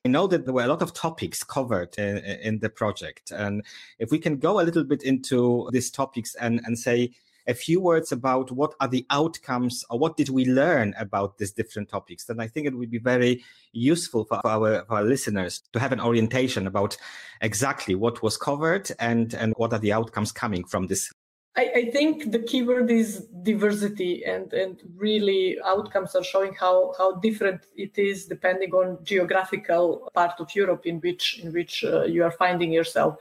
I 0.07 0.11
know 0.11 0.27
that 0.27 0.45
there 0.45 0.53
were 0.53 0.65
a 0.65 0.69
lot 0.69 0.83
of 0.83 0.93
topics 0.93 1.43
covered 1.43 1.97
in, 1.97 2.19
in, 2.19 2.59
the 2.59 2.69
project. 2.69 3.31
And 3.31 3.65
if 3.99 4.11
we 4.11 4.19
can 4.19 4.37
go 4.37 4.61
a 4.61 4.63
little 4.63 4.85
bit 4.85 5.03
into 5.03 5.71
these 5.73 5.91
topics 5.91 6.35
and, 6.35 6.61
and 6.67 6.79
say 6.79 7.13
a 7.47 7.55
few 7.55 7.81
words 7.81 8.13
about 8.13 8.53
what 8.53 8.75
are 8.81 8.89
the 8.89 9.07
outcomes 9.09 9.83
or 9.89 9.99
what 9.99 10.19
did 10.19 10.29
we 10.29 10.45
learn 10.45 10.95
about 10.99 11.39
these 11.39 11.53
different 11.53 11.89
topics, 11.89 12.27
then 12.27 12.39
I 12.39 12.49
think 12.49 12.67
it 12.67 12.77
would 12.77 12.91
be 12.91 12.99
very 12.99 13.43
useful 13.73 14.25
for 14.25 14.47
our, 14.47 14.85
for 14.85 14.97
our 14.97 15.05
listeners 15.05 15.63
to 15.73 15.81
have 15.81 15.93
an 15.93 16.01
orientation 16.01 16.67
about 16.67 16.99
exactly 17.41 17.95
what 17.95 18.23
was 18.23 18.37
covered 18.37 18.91
and, 18.99 19.33
and 19.33 19.55
what 19.57 19.73
are 19.73 19.79
the 19.79 19.95
outcomes 19.95 20.33
coming 20.33 20.65
from 20.65 20.87
this 20.87 21.11
I, 21.57 21.71
I, 21.77 21.91
think 21.93 22.33
the 22.33 22.41
keyword 22.41 22.91
is 22.91 23.29
diversity, 23.43 24.25
and, 24.25 24.53
and 24.53 24.83
really 24.97 25.57
outcomes 25.65 26.17
are 26.17 26.25
showing 26.25 26.53
how, 26.55 26.95
how 26.99 27.13
different 27.17 27.67
it 27.77 27.97
is 27.97 28.27
depending 28.27 28.73
on 28.73 28.99
geographical 29.05 30.11
part 30.15 30.41
of 30.41 30.53
Europe 30.57 30.85
in 30.85 30.99
which 30.99 31.39
in 31.45 31.53
which 31.53 31.85
uh, 31.85 32.03
you 32.05 32.25
are 32.25 32.33
finding 32.33 32.73
yourself. 32.73 33.17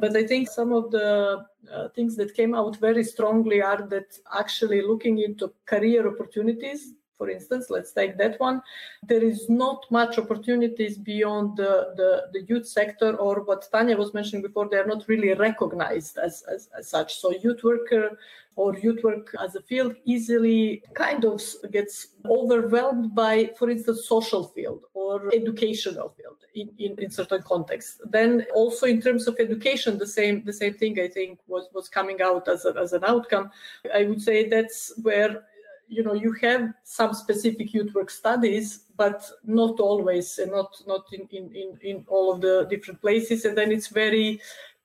But 0.00 0.16
I 0.16 0.26
think 0.26 0.48
some 0.48 0.72
of 0.72 0.90
the 0.90 1.44
uh, 1.70 1.88
things 1.90 2.16
that 2.16 2.34
came 2.34 2.54
out 2.54 2.76
very 2.76 3.04
strongly 3.04 3.60
are 3.60 3.86
that 3.88 4.18
actually 4.32 4.80
looking 4.80 5.18
into 5.18 5.52
career 5.66 6.08
opportunities 6.08 6.94
for 7.18 7.30
instance, 7.30 7.70
let's 7.70 7.92
take 7.92 8.18
that 8.18 8.38
one. 8.38 8.62
There 9.02 9.22
is 9.22 9.48
not 9.48 9.86
much 9.90 10.18
opportunities 10.18 10.98
beyond 10.98 11.56
the, 11.56 11.94
the, 11.96 12.28
the, 12.32 12.46
youth 12.46 12.66
sector 12.66 13.16
or 13.16 13.42
what 13.42 13.68
Tanya 13.70 13.96
was 13.96 14.14
mentioning 14.14 14.42
before, 14.42 14.68
they're 14.68 14.86
not 14.86 15.04
really 15.08 15.32
recognized 15.34 16.18
as, 16.18 16.42
as, 16.52 16.68
as 16.78 16.88
such. 16.88 17.16
So 17.16 17.32
youth 17.32 17.62
worker 17.64 18.18
or 18.56 18.76
youth 18.78 19.02
work 19.04 19.34
as 19.38 19.54
a 19.54 19.60
field 19.62 19.94
easily 20.04 20.82
kind 20.94 21.24
of 21.24 21.42
gets 21.70 22.08
overwhelmed 22.24 23.14
by, 23.14 23.50
for 23.58 23.68
instance, 23.70 24.06
social 24.06 24.44
field 24.44 24.84
or 24.94 25.30
educational 25.34 26.14
field 26.16 26.38
in, 26.54 26.70
in, 26.78 26.98
in 26.98 27.10
certain 27.10 27.42
contexts. 27.42 28.00
Then 28.06 28.46
also 28.54 28.86
in 28.86 29.00
terms 29.00 29.28
of 29.28 29.36
education, 29.38 29.98
the 29.98 30.06
same 30.06 30.42
the 30.44 30.52
same 30.52 30.74
thing 30.74 30.98
I 30.98 31.08
think 31.08 31.38
was, 31.46 31.68
was 31.74 31.88
coming 31.88 32.22
out 32.22 32.48
as, 32.48 32.64
a, 32.64 32.74
as 32.80 32.94
an 32.94 33.04
outcome. 33.04 33.50
I 33.94 34.04
would 34.04 34.22
say 34.22 34.48
that's 34.48 34.92
where 35.02 35.44
you 35.88 36.02
know 36.02 36.14
you 36.14 36.32
have 36.32 36.72
some 36.84 37.14
specific 37.14 37.72
youth 37.72 37.94
work 37.94 38.10
studies 38.10 38.86
but 38.96 39.28
not 39.44 39.78
always 39.80 40.38
and 40.38 40.50
not 40.50 40.74
not 40.86 41.04
in, 41.12 41.28
in 41.30 41.78
in 41.82 42.04
all 42.08 42.32
of 42.32 42.40
the 42.40 42.66
different 42.70 43.00
places. 43.00 43.44
And 43.44 43.56
then 43.56 43.70
it's 43.70 43.88
very 43.88 44.40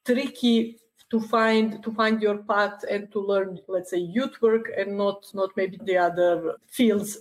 tricky 0.05 0.77
to 1.09 1.19
find 1.19 1.83
to 1.83 1.91
find 1.91 2.21
your 2.21 2.37
path 2.39 2.83
and 2.89 3.11
to 3.11 3.19
learn 3.19 3.59
let's 3.67 3.91
say 3.91 3.97
youth 3.97 4.41
work 4.41 4.71
and 4.77 4.97
not 4.97 5.25
not 5.33 5.49
maybe 5.55 5.77
the 5.83 5.97
other 5.97 6.55
fields. 6.67 7.17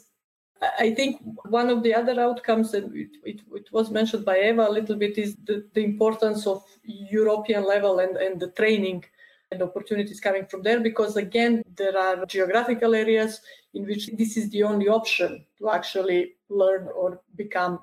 I 0.78 0.92
think 0.94 1.22
one 1.49 1.70
of 1.70 1.82
the 1.82 1.94
other 1.94 2.20
outcomes 2.20 2.75
and 2.75 2.94
it, 2.94 3.16
it, 3.25 3.40
it 3.54 3.72
was 3.72 3.90
mentioned 3.90 4.26
by 4.26 4.38
eva 4.40 4.68
a 4.68 4.76
little 4.78 4.96
bit 4.96 5.16
is 5.16 5.34
the, 5.46 5.64
the 5.72 5.82
importance 5.82 6.46
of 6.46 6.62
european 6.84 7.64
level 7.66 8.00
and 8.00 8.18
and 8.18 8.38
the 8.38 8.49
training 8.49 9.02
and 9.50 9.62
opportunities 9.62 10.20
coming 10.20 10.44
from 10.46 10.62
there 10.62 10.80
because 10.80 11.16
again 11.16 11.62
there 11.76 11.96
are 11.99 12.26
geographical 12.26 12.94
areas 12.94 13.40
in 13.75 13.87
which 13.87 14.09
this 14.19 14.37
is 14.37 14.50
the 14.50 14.62
only 14.62 14.89
option 14.89 15.45
to 15.59 15.71
actually 15.71 16.35
learn 16.49 16.89
or 16.95 17.21
become 17.37 17.79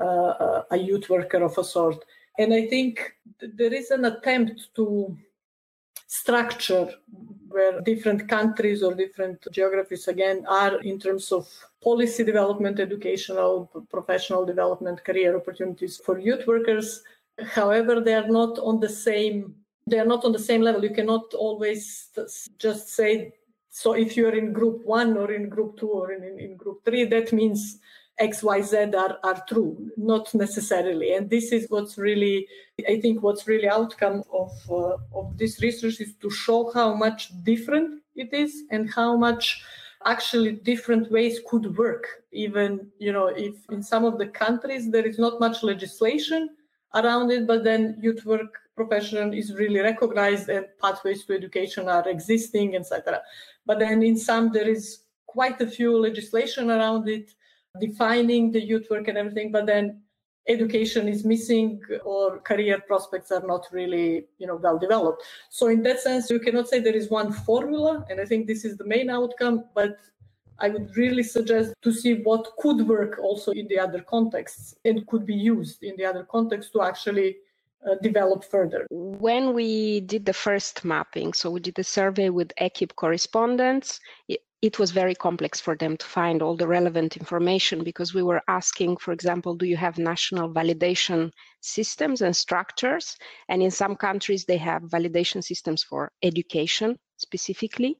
uh, 0.00 0.62
a 0.70 0.76
youth 0.76 1.08
worker 1.08 1.42
of 1.42 1.56
a 1.58 1.64
sort 1.64 2.04
and 2.38 2.54
i 2.54 2.66
think 2.66 3.14
th- 3.38 3.52
there 3.56 3.74
is 3.74 3.90
an 3.90 4.04
attempt 4.06 4.68
to 4.74 5.16
structure 6.06 6.88
where 7.48 7.80
different 7.82 8.28
countries 8.28 8.82
or 8.82 8.94
different 8.94 9.46
geographies 9.52 10.08
again 10.08 10.44
are 10.48 10.80
in 10.80 10.98
terms 10.98 11.32
of 11.32 11.48
policy 11.82 12.24
development 12.24 12.80
educational 12.80 13.70
professional 13.90 14.44
development 14.44 15.04
career 15.04 15.36
opportunities 15.36 15.98
for 15.98 16.18
youth 16.18 16.46
workers 16.46 17.02
however 17.44 18.00
they 18.00 18.14
are 18.14 18.28
not 18.28 18.58
on 18.58 18.80
the 18.80 18.88
same 18.88 19.54
they 19.86 19.98
are 19.98 20.06
not 20.06 20.24
on 20.24 20.32
the 20.32 20.38
same 20.38 20.62
level. 20.62 20.82
You 20.84 20.94
cannot 20.94 21.34
always 21.34 22.08
just 22.58 22.88
say, 22.90 23.32
so 23.74 23.94
if 23.94 24.18
you're 24.18 24.36
in 24.36 24.52
group 24.52 24.84
one 24.84 25.16
or 25.16 25.32
in 25.32 25.48
group 25.48 25.78
two 25.78 25.88
or 25.88 26.12
in, 26.12 26.22
in, 26.22 26.38
in 26.38 26.56
group 26.56 26.84
three, 26.84 27.04
that 27.06 27.32
means 27.32 27.78
X, 28.18 28.42
Y, 28.42 28.60
Z 28.60 28.76
are, 28.94 29.18
are 29.24 29.42
true, 29.48 29.90
not 29.96 30.32
necessarily. 30.34 31.14
And 31.14 31.30
this 31.30 31.52
is 31.52 31.70
what's 31.70 31.96
really, 31.96 32.46
I 32.86 33.00
think, 33.00 33.22
what's 33.22 33.48
really 33.48 33.66
outcome 33.66 34.24
of 34.30 34.52
uh, 34.70 34.98
of 35.14 35.38
this 35.38 35.62
research 35.62 36.02
is 36.02 36.14
to 36.20 36.28
show 36.28 36.70
how 36.74 36.94
much 36.94 37.30
different 37.44 38.02
it 38.14 38.34
is 38.34 38.64
and 38.70 38.92
how 38.92 39.16
much 39.16 39.64
actually 40.04 40.52
different 40.52 41.10
ways 41.10 41.40
could 41.48 41.74
work. 41.78 42.04
Even 42.30 42.90
you 42.98 43.10
know, 43.10 43.28
if 43.28 43.54
in 43.70 43.82
some 43.82 44.04
of 44.04 44.18
the 44.18 44.26
countries 44.26 44.90
there 44.90 45.06
is 45.06 45.18
not 45.18 45.40
much 45.40 45.62
legislation 45.62 46.50
around 46.94 47.30
it, 47.30 47.46
but 47.46 47.64
then 47.64 47.96
youth 48.02 48.26
work 48.26 48.58
profession 48.74 49.34
is 49.34 49.54
really 49.54 49.80
recognized 49.80 50.48
and 50.48 50.66
pathways 50.80 51.24
to 51.24 51.34
education 51.34 51.88
are 51.88 52.08
existing, 52.08 52.74
etc. 52.76 53.20
But 53.66 53.78
then 53.78 54.02
in 54.02 54.16
some 54.16 54.52
there 54.52 54.68
is 54.68 55.04
quite 55.26 55.60
a 55.60 55.66
few 55.66 55.98
legislation 55.98 56.70
around 56.70 57.08
it 57.08 57.30
defining 57.80 58.52
the 58.52 58.60
youth 58.60 58.86
work 58.90 59.08
and 59.08 59.16
everything, 59.16 59.50
but 59.50 59.66
then 59.66 60.02
education 60.48 61.08
is 61.08 61.24
missing 61.24 61.80
or 62.04 62.40
career 62.40 62.80
prospects 62.86 63.30
are 63.30 63.46
not 63.46 63.64
really 63.70 64.26
you 64.38 64.46
know 64.46 64.56
well 64.56 64.78
developed. 64.78 65.22
So 65.50 65.68
in 65.68 65.82
that 65.84 66.00
sense 66.00 66.30
you 66.30 66.40
cannot 66.40 66.68
say 66.68 66.80
there 66.80 66.96
is 66.96 67.10
one 67.10 67.32
formula 67.32 68.04
and 68.10 68.20
i 68.20 68.24
think 68.24 68.46
this 68.46 68.64
is 68.64 68.76
the 68.76 68.84
main 68.84 69.08
outcome 69.08 69.64
but 69.74 69.98
I 70.58 70.68
would 70.68 70.96
really 70.96 71.24
suggest 71.24 71.74
to 71.82 71.92
see 71.92 72.14
what 72.22 72.46
could 72.58 72.86
work 72.86 73.18
also 73.18 73.50
in 73.50 73.66
the 73.66 73.80
other 73.80 74.00
contexts 74.00 74.76
and 74.84 75.04
could 75.08 75.26
be 75.26 75.34
used 75.34 75.82
in 75.82 75.96
the 75.96 76.04
other 76.04 76.22
contexts 76.22 76.72
to 76.72 76.82
actually 76.82 77.38
uh, 77.88 77.94
develop 78.02 78.44
further. 78.44 78.86
When 78.90 79.54
we 79.54 80.00
did 80.00 80.24
the 80.24 80.32
first 80.32 80.84
mapping, 80.84 81.32
so 81.32 81.50
we 81.50 81.60
did 81.60 81.74
the 81.74 81.84
survey 81.84 82.28
with 82.30 82.52
EKCYP 82.60 82.94
correspondents, 82.96 84.00
it, 84.28 84.40
it 84.62 84.78
was 84.78 84.92
very 84.92 85.14
complex 85.14 85.60
for 85.60 85.76
them 85.76 85.96
to 85.96 86.06
find 86.06 86.40
all 86.40 86.56
the 86.56 86.68
relevant 86.68 87.16
information 87.16 87.82
because 87.82 88.14
we 88.14 88.22
were 88.22 88.42
asking, 88.46 88.96
for 88.98 89.12
example, 89.12 89.56
do 89.56 89.66
you 89.66 89.76
have 89.76 89.98
national 89.98 90.54
validation 90.54 91.32
systems 91.60 92.22
and 92.22 92.34
structures? 92.34 93.16
And 93.48 93.60
in 93.60 93.72
some 93.72 93.96
countries, 93.96 94.44
they 94.44 94.58
have 94.58 94.82
validation 94.82 95.42
systems 95.42 95.82
for 95.82 96.12
education 96.22 96.96
specifically 97.16 97.98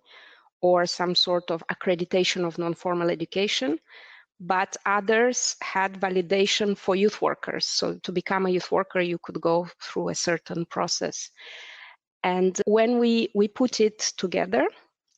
or 0.60 0.86
some 0.86 1.16
sort 1.16 1.50
of 1.50 1.64
accreditation 1.72 2.46
of 2.46 2.58
non-formal 2.58 3.10
education 3.10 3.78
but 4.42 4.76
others 4.86 5.56
had 5.62 6.00
validation 6.00 6.76
for 6.76 6.96
youth 6.96 7.22
workers. 7.22 7.64
So 7.64 7.98
to 8.02 8.12
become 8.12 8.46
a 8.46 8.50
youth 8.50 8.72
worker 8.72 9.00
you 9.00 9.18
could 9.22 9.40
go 9.40 9.68
through 9.80 10.08
a 10.08 10.14
certain 10.14 10.66
process. 10.66 11.30
And 12.24 12.60
when 12.66 12.98
we 12.98 13.30
we 13.34 13.48
put 13.48 13.80
it 13.80 13.98
together 14.16 14.66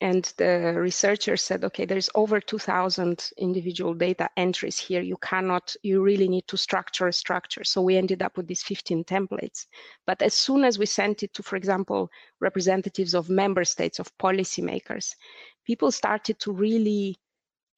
and 0.00 0.31
the 0.37 0.75
researcher 0.76 1.37
said 1.37 1.64
okay 1.64 1.87
there's 1.87 2.11
over 2.14 2.40
2000 2.40 3.31
individual 3.38 3.95
data 3.95 4.28
entries 4.37 4.78
here. 4.78 5.00
You 5.00 5.16
cannot 5.23 5.75
you 5.83 6.02
really 6.02 6.28
need 6.28 6.47
to 6.49 6.59
structure 6.59 7.09
a 7.09 7.12
structure. 7.12 7.64
So 7.64 7.81
we 7.81 7.97
ended 7.97 8.23
up 8.23 8.37
with 8.37 8.47
these 8.47 8.62
15 8.62 9.04
templates. 9.04 9.66
But 10.07 10.21
as 10.21 10.35
soon 10.35 10.64
as 10.64 10.78
we 10.78 10.85
sent 10.87 11.23
it 11.23 11.33
to 11.35 11.43
for 11.43 11.57
example 11.57 12.11
representatives 12.40 13.14
of 13.14 13.31
member 13.31 13.64
states 13.64 13.99
of 13.99 14.16
policymakers 14.19 15.14
people 15.66 15.90
started 15.90 16.38
to 16.38 16.52
really 16.52 17.16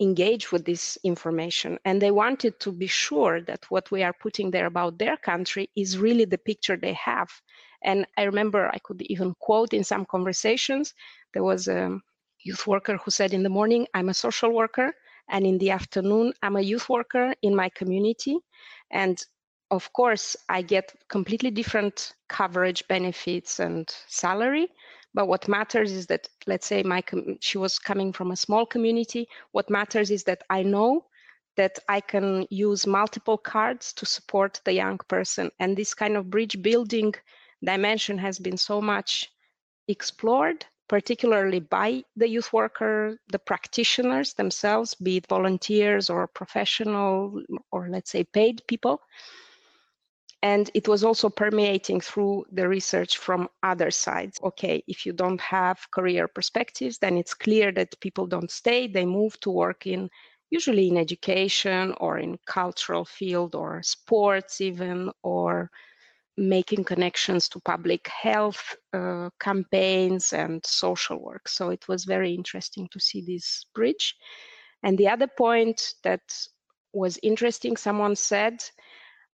engage 0.01 0.53
with 0.53 0.65
this 0.65 0.99
information 1.05 1.79
and 1.85 2.03
they 2.03 2.11
wanted 2.11 2.59
to 2.61 2.71
be 2.71 2.87
sure 2.87 3.41
that 3.41 3.65
what 3.71 3.91
we 3.91 4.03
are 4.03 4.13
putting 4.13 4.51
there 4.51 4.67
about 4.67 4.99
their 4.99 5.17
country 5.17 5.71
is 5.77 5.99
really 5.99 6.25
the 6.27 6.39
picture 6.39 6.77
they 6.77 6.93
have 6.93 7.29
and 7.83 8.07
i 8.19 8.25
remember 8.25 8.69
i 8.75 8.79
could 8.85 9.01
even 9.03 9.35
quote 9.41 9.73
in 9.73 9.83
some 9.85 10.05
conversations 10.05 10.93
there 11.33 11.45
was 11.45 11.67
a 11.69 11.99
youth 12.47 12.67
worker 12.67 12.97
who 12.97 13.11
said 13.11 13.35
in 13.35 13.43
the 13.43 13.49
morning, 13.49 13.87
I'm 13.93 14.09
a 14.09 14.15
social 14.15 14.53
worker, 14.53 14.95
and 15.29 15.45
in 15.45 15.59
the 15.59 15.71
afternoon, 15.73 16.33
I'm 16.43 16.57
a 16.57 16.61
youth 16.61 16.89
worker 16.89 17.35
in 17.43 17.55
my 17.55 17.69
community. 17.71 18.39
And 18.91 19.21
of 19.71 19.93
course, 19.93 20.37
I 20.49 20.63
get 20.63 20.95
completely 21.09 21.51
different 21.51 22.15
coverage, 22.29 22.87
benefits, 22.89 23.59
and 23.59 23.93
salary. 24.07 24.69
But 25.17 25.29
what 25.29 25.49
matters 25.49 25.93
is 25.93 26.07
that, 26.09 26.29
let's 26.47 26.67
say, 26.67 26.83
my 26.83 27.03
she 27.41 27.57
was 27.57 27.79
coming 27.79 28.13
from 28.13 28.31
a 28.31 28.37
small 28.37 28.67
community. 28.67 29.27
What 29.53 29.71
matters 29.71 30.11
is 30.11 30.25
that 30.25 30.43
I 30.51 30.63
know 30.63 31.07
that 31.57 31.79
I 31.89 32.01
can 32.03 32.47
use 32.51 32.87
multiple 32.87 33.39
cards 33.39 33.95
to 33.95 34.05
support 34.05 34.61
the 34.67 34.75
young 34.75 34.99
person. 35.09 35.51
And 35.59 35.75
this 35.75 35.95
kind 35.95 36.19
of 36.19 36.29
bridge 36.29 36.61
building 36.61 37.15
dimension 37.65 38.19
has 38.19 38.39
been 38.39 38.59
so 38.59 38.83
much 38.83 39.33
explored 39.89 40.67
particularly 40.89 41.61
by 41.61 42.05
the 42.17 42.29
youth 42.29 42.53
worker, 42.53 43.19
the 43.33 43.39
practitioners 43.39 44.35
themselves, 44.35 44.95
be 44.95 45.17
it 45.17 45.27
volunteers 45.29 46.09
or 46.11 46.27
professional 46.29 47.43
or 47.73 47.89
let's 47.89 48.11
say 48.11 48.23
paid 48.23 48.63
people. 48.69 49.01
And 50.43 50.71
it 50.75 50.87
was 50.87 51.03
also 51.03 51.29
permeating 51.29 52.01
through 52.01 52.45
the 52.53 52.69
research 52.69 53.19
from 53.19 53.49
other 53.63 53.91
sides. 53.91 54.39
Okay, 54.43 54.83
if 54.87 55.07
you 55.07 55.13
don't 55.13 55.41
have 55.41 55.91
career 55.91 56.29
perspectives, 56.29 56.99
then 56.99 57.17
it's 57.17 57.35
clear 57.35 57.73
that 57.73 58.01
people 58.01 58.27
don't 58.27 58.51
stay, 58.51 58.87
they 58.87 59.07
move 59.07 59.39
to 59.41 59.51
work 59.51 59.87
in 59.87 60.11
usually 60.51 60.89
in 60.89 60.97
education 60.97 61.93
or 61.99 62.19
in 62.19 62.39
cultural 62.47 63.05
field 63.05 63.55
or 63.55 63.83
sports 63.83 64.61
even 64.61 65.11
or 65.23 65.71
making 66.37 66.85
connections 66.85 67.49
to 67.49 67.61
public 67.61 68.07
health 68.09 68.77
uh, 68.93 69.31
campaigns 69.41 70.33
and 70.33 70.65
social 70.67 71.19
work. 71.21 71.49
So 71.49 71.71
it 71.71 71.89
was 71.89 72.05
very 72.05 72.35
interesting 72.35 72.89
to 72.93 73.01
see 73.01 73.23
this 73.23 73.65
bridge. 73.75 74.15
And 74.83 74.99
the 74.99 75.09
other 75.09 75.27
point 75.27 75.95
that 76.05 76.21
was 76.93 77.19
interesting, 77.23 77.77
someone 77.77 78.17
said, 78.17 78.63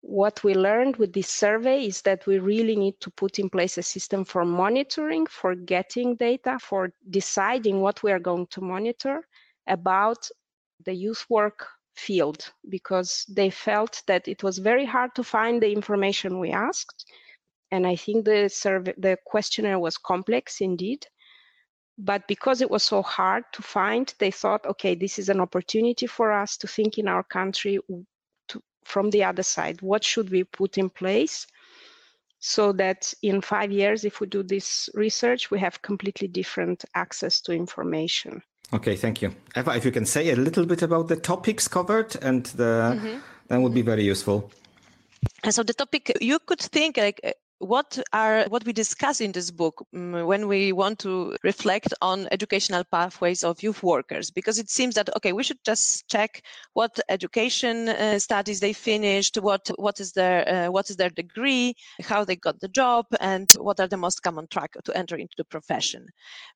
what 0.01 0.43
we 0.43 0.53
learned 0.53 0.97
with 0.97 1.13
this 1.13 1.27
survey 1.27 1.85
is 1.85 2.01
that 2.03 2.25
we 2.27 2.39
really 2.39 2.75
need 2.75 2.99
to 3.01 3.09
put 3.11 3.39
in 3.39 3.49
place 3.49 3.77
a 3.77 3.83
system 3.83 4.23
for 4.23 4.45
monitoring, 4.45 5.25
for 5.25 5.55
getting 5.55 6.15
data, 6.15 6.57
for 6.59 6.91
deciding 7.09 7.81
what 7.81 8.03
we 8.03 8.11
are 8.11 8.19
going 8.19 8.47
to 8.47 8.61
monitor 8.61 9.27
about 9.67 10.29
the 10.85 10.93
youth 10.93 11.25
work 11.29 11.67
field, 11.95 12.51
because 12.69 13.25
they 13.27 13.49
felt 13.49 14.03
that 14.07 14.27
it 14.27 14.43
was 14.43 14.59
very 14.59 14.85
hard 14.85 15.13
to 15.15 15.23
find 15.23 15.61
the 15.61 15.71
information 15.71 16.39
we 16.39 16.51
asked. 16.51 17.11
And 17.71 17.85
I 17.85 17.95
think 17.95 18.23
the 18.23 18.49
survey, 18.49 18.93
the 18.97 19.17
questionnaire 19.25 19.79
was 19.79 19.97
complex 19.97 20.61
indeed. 20.61 21.05
But 21.97 22.27
because 22.27 22.61
it 22.61 22.69
was 22.69 22.83
so 22.83 23.01
hard 23.01 23.43
to 23.53 23.63
find, 23.63 24.13
they 24.19 24.29
thought, 24.29 24.65
okay, 24.67 24.93
this 24.93 25.17
is 25.17 25.29
an 25.29 25.41
opportunity 25.41 26.05
for 26.05 26.31
us 26.31 26.55
to 26.57 26.67
think 26.67 26.99
in 26.99 27.07
our 27.07 27.23
country 27.23 27.79
from 28.87 29.09
the 29.11 29.23
other 29.23 29.43
side. 29.43 29.81
What 29.81 30.03
should 30.03 30.29
we 30.29 30.43
put 30.43 30.77
in 30.77 30.89
place 30.89 31.45
so 32.39 32.71
that 32.73 33.13
in 33.21 33.41
five 33.41 33.71
years, 33.71 34.05
if 34.05 34.21
we 34.21 34.27
do 34.27 34.43
this 34.43 34.89
research, 34.93 35.51
we 35.51 35.59
have 35.59 35.81
completely 35.81 36.27
different 36.27 36.85
access 36.95 37.41
to 37.41 37.51
information? 37.51 38.41
Okay, 38.73 38.95
thank 38.95 39.21
you. 39.21 39.33
Ewa, 39.55 39.75
if 39.75 39.85
you 39.85 39.91
can 39.91 40.05
say 40.05 40.29
a 40.29 40.35
little 40.35 40.65
bit 40.65 40.81
about 40.81 41.07
the 41.07 41.15
topics 41.15 41.67
covered, 41.67 42.15
and 42.21 42.45
the, 42.57 42.95
mm-hmm. 42.95 43.19
that 43.47 43.61
would 43.61 43.73
be 43.73 43.81
very 43.81 44.03
useful. 44.03 44.51
And 45.43 45.53
so 45.53 45.63
the 45.63 45.73
topic 45.73 46.17
you 46.21 46.39
could 46.39 46.59
think 46.59 46.97
like 46.97 47.19
what 47.59 47.99
are 48.13 48.45
what 48.49 48.63
we 48.65 48.73
discuss 48.73 49.19
in 49.19 49.31
this 49.31 49.49
book 49.49 49.83
um, 49.95 50.11
when 50.27 50.47
we 50.47 50.71
want 50.71 50.99
to 50.99 51.35
reflect 51.43 51.91
on 52.01 52.27
educational 52.31 52.83
pathways 52.91 53.43
of 53.43 53.63
youth 53.63 53.81
workers 53.81 54.29
because 54.29 54.59
it 54.59 54.69
seems 54.69 54.93
that 54.93 55.09
okay 55.15 55.33
we 55.33 55.43
should 55.43 55.57
just 55.65 56.07
check 56.07 56.43
what 56.73 56.99
education 57.09 57.89
uh, 57.89 58.19
studies 58.19 58.59
they 58.59 58.73
finished 58.73 59.37
what 59.37 59.71
what 59.77 59.99
is 59.99 60.11
their 60.11 60.47
uh, 60.47 60.71
what 60.71 60.89
is 60.91 60.97
their 60.97 61.09
degree 61.09 61.73
how 62.03 62.23
they 62.23 62.35
got 62.35 62.59
the 62.59 62.67
job 62.67 63.05
and 63.21 63.51
what 63.59 63.79
are 63.79 63.87
the 63.87 63.97
most 63.97 64.21
common 64.21 64.45
track 64.47 64.73
to 64.83 64.95
enter 64.95 65.15
into 65.15 65.33
the 65.37 65.45
profession. 65.45 66.05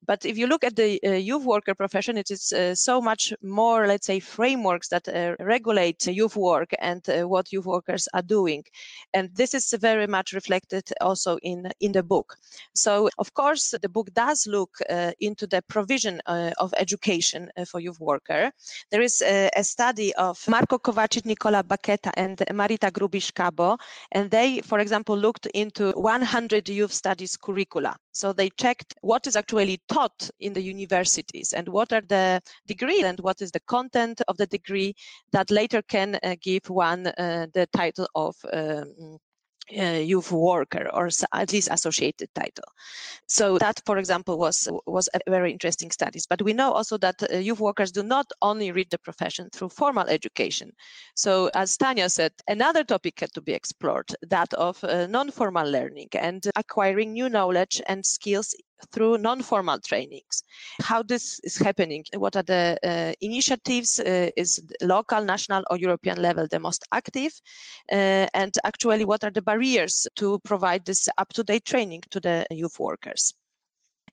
But 0.05 0.23
if 0.25 0.37
you 0.37 0.45
look 0.45 0.63
at 0.63 0.75
the 0.75 0.99
uh, 1.03 1.11
youth 1.13 1.43
worker 1.43 1.73
profession 1.73 2.17
it 2.17 2.29
is 2.29 2.53
uh, 2.53 2.75
so 2.75 3.01
much 3.01 3.33
more 3.41 3.87
let's 3.87 4.05
say 4.05 4.19
frameworks 4.19 4.89
that 4.89 5.07
uh, 5.07 5.35
regulate 5.39 6.05
youth 6.05 6.35
work 6.35 6.69
and 6.79 7.01
uh, 7.09 7.27
what 7.27 7.51
youth 7.51 7.65
workers 7.65 8.07
are 8.13 8.21
doing. 8.21 8.63
And 9.15 9.29
this 9.33 9.55
is 9.55 9.73
very 9.79 10.05
much 10.05 10.33
reflected 10.33 10.90
also 11.01 11.37
in, 11.43 11.69
in 11.79 11.91
the 11.91 12.03
book. 12.03 12.35
So, 12.73 13.09
of 13.17 13.33
course, 13.33 13.73
the 13.81 13.89
book 13.89 14.13
does 14.13 14.47
look 14.47 14.71
uh, 14.89 15.11
into 15.19 15.47
the 15.47 15.61
provision 15.67 16.21
uh, 16.25 16.51
of 16.57 16.73
education 16.77 17.49
uh, 17.57 17.65
for 17.65 17.79
youth 17.79 17.99
worker. 17.99 18.51
There 18.91 19.01
is 19.01 19.21
a, 19.21 19.49
a 19.55 19.63
study 19.63 20.13
of 20.15 20.37
Marko 20.47 20.77
Kovačić, 20.77 21.25
Nikola 21.25 21.63
Baketa, 21.63 22.11
and 22.15 22.37
Marita 22.51 22.91
Grubisz-Kabo, 22.91 23.77
and 24.11 24.29
they, 24.29 24.61
for 24.61 24.79
example, 24.79 25.17
looked 25.17 25.45
into 25.47 25.91
100 25.91 26.69
youth 26.69 26.93
studies 26.93 27.37
curricula. 27.37 27.95
So 28.11 28.33
they 28.33 28.49
checked 28.49 28.93
what 29.01 29.27
is 29.27 29.35
actually 29.35 29.81
taught 29.87 30.29
in 30.39 30.53
the 30.53 30.61
universities 30.61 31.53
and 31.53 31.67
what 31.67 31.93
are 31.93 32.01
the 32.01 32.41
degrees 32.67 33.03
and 33.03 33.19
what 33.19 33.41
is 33.41 33.51
the 33.51 33.61
content 33.61 34.21
of 34.27 34.37
the 34.37 34.47
degree 34.47 34.93
that 35.31 35.49
later 35.49 35.81
can 35.81 36.19
uh, 36.23 36.35
give 36.41 36.69
one 36.69 37.07
uh, 37.07 37.47
the 37.53 37.67
title 37.73 38.07
of 38.15 38.35
um, 38.51 39.17
uh, 39.77 39.99
youth 39.99 40.31
worker 40.31 40.89
or 40.93 41.09
at 41.33 41.51
least 41.51 41.69
associated 41.71 42.29
title. 42.35 42.65
So 43.27 43.57
that, 43.59 43.81
for 43.85 43.97
example, 43.97 44.37
was 44.37 44.67
was 44.85 45.09
a 45.13 45.29
very 45.29 45.51
interesting 45.51 45.91
studies. 45.91 46.25
But 46.27 46.41
we 46.41 46.53
know 46.53 46.71
also 46.71 46.97
that 46.97 47.23
uh, 47.23 47.37
youth 47.37 47.59
workers 47.59 47.91
do 47.91 48.03
not 48.03 48.25
only 48.41 48.71
read 48.71 48.89
the 48.89 48.97
profession 48.97 49.49
through 49.51 49.69
formal 49.69 50.07
education. 50.07 50.71
So 51.15 51.49
as 51.53 51.77
Tanya 51.77 52.09
said, 52.09 52.33
another 52.47 52.83
topic 52.83 53.19
had 53.19 53.33
to 53.33 53.41
be 53.41 53.53
explored, 53.53 54.09
that 54.29 54.53
of 54.53 54.83
uh, 54.83 55.07
non-formal 55.07 55.69
learning 55.69 56.09
and 56.13 56.45
acquiring 56.55 57.13
new 57.13 57.29
knowledge 57.29 57.81
and 57.87 58.05
skills 58.05 58.55
through 58.91 59.17
non-formal 59.17 59.79
trainings. 59.79 60.43
How 60.81 61.03
this 61.03 61.39
is 61.43 61.57
happening? 61.57 62.03
What 62.15 62.35
are 62.35 62.43
the 62.43 62.77
uh, 62.83 63.13
initiatives? 63.21 63.99
Uh, 63.99 64.29
is 64.35 64.61
local, 64.81 65.23
national, 65.23 65.63
or 65.69 65.77
European 65.77 66.21
level 66.21 66.47
the 66.49 66.59
most 66.59 66.85
active? 66.91 67.33
Uh, 67.91 68.27
and 68.33 68.53
actually, 68.63 69.05
what 69.05 69.23
are 69.23 69.31
the 69.31 69.41
barriers 69.41 70.07
to 70.15 70.39
provide 70.43 70.85
this 70.85 71.09
up-to-date 71.17 71.65
training 71.65 72.01
to 72.11 72.19
the 72.19 72.45
youth 72.51 72.79
workers? 72.79 73.33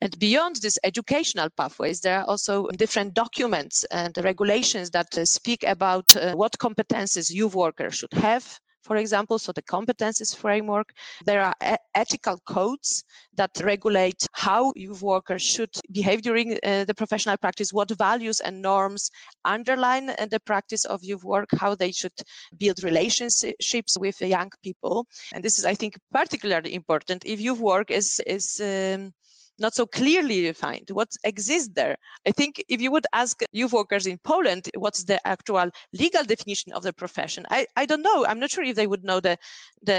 And 0.01 0.17
beyond 0.19 0.57
these 0.57 0.79
educational 0.85 1.49
pathways, 1.57 2.01
there 2.01 2.21
are 2.21 2.25
also 2.25 2.69
different 2.69 3.15
documents 3.15 3.85
and 3.91 4.17
regulations 4.19 4.91
that 4.91 5.19
uh, 5.19 5.25
speak 5.25 5.65
about 5.65 6.15
uh, 6.15 6.35
what 6.35 6.57
competences 6.59 7.33
youth 7.33 7.55
workers 7.55 7.97
should 7.97 8.13
have, 8.13 8.61
for 8.83 8.97
example, 8.97 9.39
so 9.39 9.53
the 9.53 9.63
competencies 9.63 10.35
framework. 10.35 10.93
There 11.25 11.43
are 11.43 11.55
e- 11.63 11.77
ethical 11.95 12.39
codes 12.47 13.05
that 13.35 13.51
regulate 13.63 14.27
how 14.33 14.73
youth 14.77 15.03
workers 15.03 15.43
should 15.43 15.71
behave 15.93 16.23
during 16.23 16.59
uh, 16.65 16.85
the 16.85 16.95
professional 16.95 17.37
practice, 17.37 17.73
what 17.73 17.91
values 17.99 18.41
and 18.41 18.63
norms 18.63 19.11
underline 19.45 20.11
uh, 20.11 20.27
the 20.31 20.41
practice 20.41 20.85
of 20.85 21.03
youth 21.03 21.25
work, 21.25 21.49
how 21.59 21.75
they 21.75 21.93
should 21.93 22.13
build 22.59 22.83
relationships 22.83 23.97
with 23.99 24.21
young 24.21 24.51
people. 24.63 25.07
And 25.35 25.45
this 25.45 25.59
is, 25.59 25.65
I 25.65 25.75
think, 25.75 25.99
particularly 26.13 26.75
important 26.75 27.25
if 27.25 27.41
youth 27.41 27.61
work 27.61 27.91
is 27.91 28.21
is 28.27 28.61
um, 28.61 29.13
not 29.59 29.75
so 29.75 29.87
clearly 29.87 30.43
defined. 30.43 30.91
What 30.91 31.09
exists 31.25 31.71
there? 31.75 31.97
I 32.27 32.33
think 32.33 32.65
if 32.69 32.81
you 32.81 32.91
would 32.91 33.07
ask 33.13 33.43
youth 33.53 33.73
workers 33.73 34.07
in 34.07 34.19
Poland 34.19 34.69
what's 34.77 35.05
the 35.05 35.25
actual 35.27 35.71
legal 35.93 36.25
definition 36.25 36.73
of 36.73 36.83
the 36.83 36.93
profession, 36.93 37.47
I, 37.51 37.67
I 37.77 37.87
don't 37.87 38.03
know. 38.03 38.27
I'm 38.27 38.39
not 38.39 38.51
sure 38.51 38.65
if 38.65 38.77
they 38.77 38.87
would 38.87 39.05
know 39.05 39.21
the 39.21 39.37
the 39.83 39.99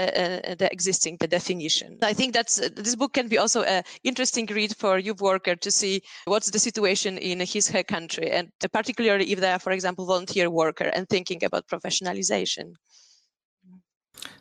uh, 0.50 0.54
the 0.54 0.68
existing 0.72 1.16
the 1.20 1.28
definition. 1.28 1.98
I 2.02 2.12
think 2.12 2.34
that's 2.34 2.60
uh, 2.60 2.68
this 2.74 2.96
book 2.96 3.12
can 3.12 3.28
be 3.28 3.38
also 3.38 3.62
an 3.62 3.82
interesting 4.04 4.46
read 4.46 4.76
for 4.76 4.98
youth 4.98 5.20
worker 5.20 5.56
to 5.56 5.70
see 5.70 6.02
what's 6.24 6.50
the 6.50 6.58
situation 6.58 7.18
in 7.18 7.40
his 7.40 7.68
her 7.68 7.82
country, 7.82 8.30
and 8.30 8.50
particularly 8.72 9.32
if 9.32 9.40
they 9.40 9.52
are, 9.52 9.58
for 9.58 9.72
example, 9.72 10.06
volunteer 10.06 10.50
worker 10.50 10.90
and 10.94 11.08
thinking 11.08 11.44
about 11.44 11.66
professionalization. 11.68 12.74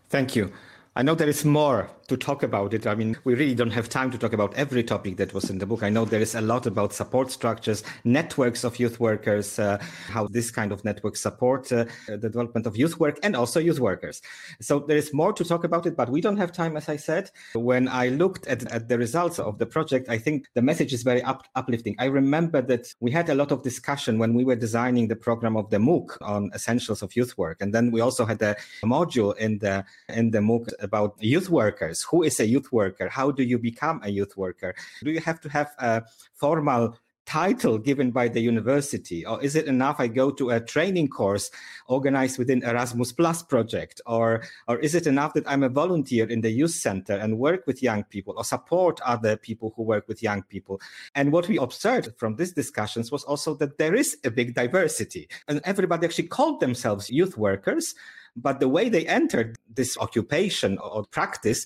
Thank 0.09 0.35
you. 0.35 0.51
I 0.95 1.03
know 1.03 1.15
there 1.15 1.29
is 1.29 1.45
more 1.45 1.89
to 2.09 2.17
talk 2.17 2.43
about 2.43 2.73
it. 2.73 2.85
I 2.85 2.95
mean, 2.95 3.15
we 3.23 3.35
really 3.35 3.55
don't 3.55 3.71
have 3.71 3.87
time 3.87 4.11
to 4.11 4.17
talk 4.17 4.33
about 4.33 4.53
every 4.55 4.83
topic 4.83 5.17
that 5.17 5.33
was 5.33 5.49
in 5.49 5.59
the 5.59 5.65
book. 5.65 5.83
I 5.83 5.89
know 5.89 6.05
there 6.05 6.21
is 6.21 6.35
a 6.35 6.41
lot 6.41 6.65
about 6.65 6.93
support 6.93 7.31
structures, 7.31 7.83
networks 8.03 8.63
of 8.63 8.79
youth 8.79 8.99
workers, 8.99 9.59
uh, 9.59 9.77
how 10.07 10.27
this 10.27 10.51
kind 10.51 10.71
of 10.71 10.83
networks 10.83 11.21
support 11.21 11.71
uh, 11.71 11.85
the 12.07 12.17
development 12.17 12.65
of 12.65 12.75
youth 12.75 12.99
work 12.99 13.19
and 13.23 13.35
also 13.35 13.59
youth 13.59 13.79
workers. 13.79 14.21
So 14.59 14.79
there 14.79 14.97
is 14.97 15.13
more 15.13 15.33
to 15.33 15.43
talk 15.43 15.63
about 15.63 15.85
it, 15.85 15.95
but 15.95 16.09
we 16.09 16.21
don't 16.21 16.37
have 16.37 16.51
time, 16.51 16.75
as 16.75 16.89
I 16.89 16.97
said. 16.97 17.31
When 17.53 17.87
I 17.87 18.09
looked 18.09 18.47
at, 18.47 18.69
at 18.71 18.89
the 18.89 18.97
results 18.97 19.39
of 19.39 19.57
the 19.57 19.65
project, 19.65 20.09
I 20.09 20.17
think 20.17 20.47
the 20.55 20.61
message 20.61 20.93
is 20.93 21.03
very 21.03 21.21
up, 21.23 21.47
uplifting. 21.55 21.95
I 21.99 22.05
remember 22.05 22.61
that 22.63 22.93
we 22.99 23.11
had 23.11 23.29
a 23.29 23.35
lot 23.35 23.51
of 23.51 23.63
discussion 23.63 24.17
when 24.17 24.33
we 24.33 24.43
were 24.43 24.55
designing 24.55 25.07
the 25.07 25.15
program 25.15 25.55
of 25.55 25.69
the 25.69 25.77
MOOC 25.77 26.17
on 26.21 26.51
essentials 26.53 27.01
of 27.01 27.15
youth 27.15 27.37
work. 27.37 27.61
And 27.61 27.73
then 27.73 27.91
we 27.91 28.01
also 28.01 28.25
had 28.25 28.41
a 28.41 28.55
module 28.83 29.37
in 29.37 29.59
the, 29.59 29.85
in 30.09 30.31
the 30.31 30.39
MOOC 30.39 30.71
about 30.79 31.15
youth 31.19 31.49
workers. 31.49 31.98
Who 32.03 32.23
is 32.23 32.39
a 32.39 32.45
youth 32.45 32.71
worker? 32.71 33.09
How 33.09 33.31
do 33.31 33.43
you 33.43 33.57
become 33.57 34.01
a 34.03 34.09
youth 34.09 34.37
worker? 34.37 34.75
Do 35.03 35.11
you 35.11 35.21
have 35.21 35.39
to 35.41 35.49
have 35.49 35.71
a 35.79 36.03
formal 36.33 36.97
title 37.29 37.77
given 37.77 38.09
by 38.09 38.27
the 38.27 38.41
university 38.41 39.23
or 39.23 39.39
is 39.43 39.55
it 39.55 39.67
enough 39.67 39.99
i 39.99 40.07
go 40.07 40.31
to 40.31 40.49
a 40.49 40.59
training 40.59 41.07
course 41.07 41.51
organized 41.85 42.39
within 42.39 42.63
erasmus 42.63 43.11
plus 43.11 43.43
project 43.43 44.01
or 44.07 44.41
or 44.67 44.79
is 44.79 44.95
it 44.95 45.05
enough 45.05 45.35
that 45.35 45.47
i'm 45.47 45.61
a 45.61 45.69
volunteer 45.69 46.27
in 46.27 46.41
the 46.41 46.49
youth 46.49 46.71
center 46.71 47.13
and 47.13 47.37
work 47.37 47.67
with 47.67 47.83
young 47.83 48.03
people 48.05 48.33
or 48.35 48.43
support 48.43 48.99
other 49.05 49.37
people 49.37 49.71
who 49.75 49.83
work 49.83 50.07
with 50.07 50.23
young 50.23 50.41
people 50.41 50.81
and 51.13 51.31
what 51.31 51.47
we 51.47 51.57
observed 51.59 52.09
from 52.17 52.35
these 52.35 52.51
discussions 52.51 53.11
was 53.11 53.23
also 53.25 53.53
that 53.53 53.77
there 53.77 53.93
is 53.93 54.17
a 54.25 54.31
big 54.31 54.55
diversity 54.55 55.29
and 55.47 55.61
everybody 55.65 56.07
actually 56.07 56.27
called 56.27 56.59
themselves 56.59 57.11
youth 57.11 57.37
workers 57.37 57.93
but 58.35 58.59
the 58.59 58.69
way 58.69 58.89
they 58.89 59.05
entered 59.07 59.57
this 59.73 59.97
occupation 59.97 60.77
or 60.77 61.05
practice 61.05 61.65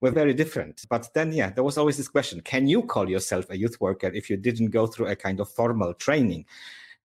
were 0.00 0.10
very 0.10 0.34
different. 0.34 0.82
But 0.88 1.08
then, 1.14 1.32
yeah, 1.32 1.50
there 1.50 1.64
was 1.64 1.78
always 1.78 1.96
this 1.96 2.08
question 2.08 2.40
can 2.40 2.68
you 2.68 2.82
call 2.82 3.08
yourself 3.08 3.50
a 3.50 3.58
youth 3.58 3.80
worker 3.80 4.08
if 4.08 4.30
you 4.30 4.36
didn't 4.36 4.70
go 4.70 4.86
through 4.86 5.06
a 5.08 5.16
kind 5.16 5.40
of 5.40 5.50
formal 5.50 5.94
training? 5.94 6.46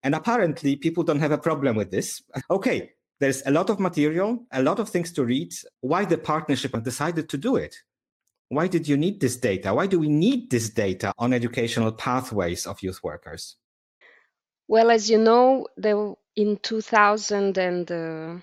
And 0.03 0.15
apparently, 0.15 0.75
people 0.75 1.03
don't 1.03 1.19
have 1.19 1.31
a 1.31 1.37
problem 1.37 1.75
with 1.75 1.91
this. 1.91 2.21
Okay, 2.51 2.91
there's 3.19 3.41
a 3.45 3.51
lot 3.51 3.69
of 3.69 3.79
material, 3.79 4.45
a 4.51 4.61
lot 4.61 4.79
of 4.79 4.89
things 4.89 5.11
to 5.13 5.23
read. 5.23 5.53
Why 5.81 6.05
the 6.05 6.17
partnership 6.17 6.71
decided 6.83 7.29
to 7.29 7.37
do 7.37 7.55
it? 7.55 7.77
Why 8.49 8.67
did 8.67 8.87
you 8.87 8.97
need 8.97 9.19
this 9.19 9.37
data? 9.37 9.73
Why 9.73 9.87
do 9.87 9.99
we 9.99 10.09
need 10.09 10.51
this 10.51 10.69
data 10.69 11.13
on 11.17 11.33
educational 11.33 11.91
pathways 11.91 12.67
of 12.67 12.83
youth 12.83 13.01
workers? 13.01 13.55
Well, 14.67 14.91
as 14.91 15.09
you 15.09 15.17
know, 15.17 15.67
in 16.35 16.57
2000 16.57 17.57
and 17.57 17.91
uh, 17.91 18.35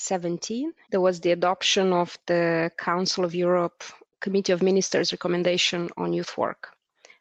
17, 0.00 0.72
there 0.90 1.00
was 1.00 1.20
the 1.20 1.32
adoption 1.32 1.92
of 1.92 2.16
the 2.26 2.70
Council 2.78 3.24
of 3.24 3.34
Europe 3.34 3.84
Committee 4.20 4.52
of 4.52 4.62
Ministers 4.62 5.12
recommendation 5.12 5.88
on 5.96 6.12
youth 6.12 6.36
work. 6.36 6.74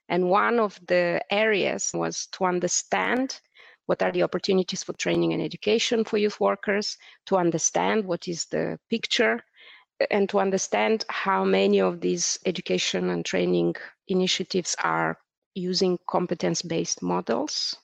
And 0.09 0.29
one 0.29 0.59
of 0.59 0.79
the 0.87 1.23
areas 1.29 1.91
was 1.93 2.27
to 2.33 2.45
understand 2.45 3.39
what 3.85 4.01
are 4.01 4.11
the 4.11 4.23
opportunities 4.23 4.83
for 4.83 4.93
training 4.93 5.33
and 5.33 5.41
education 5.41 6.03
for 6.03 6.17
youth 6.17 6.39
workers, 6.39 6.97
to 7.25 7.37
understand 7.37 8.05
what 8.05 8.27
is 8.27 8.45
the 8.45 8.79
picture, 8.89 9.41
and 10.11 10.29
to 10.29 10.39
understand 10.39 11.05
how 11.09 11.43
many 11.43 11.79
of 11.81 11.99
these 11.99 12.39
education 12.45 13.09
and 13.09 13.25
training 13.25 13.75
initiatives 14.07 14.75
are 14.83 15.17
using 15.55 15.97
competence 16.07 16.61
based 16.61 17.01
models 17.01 17.75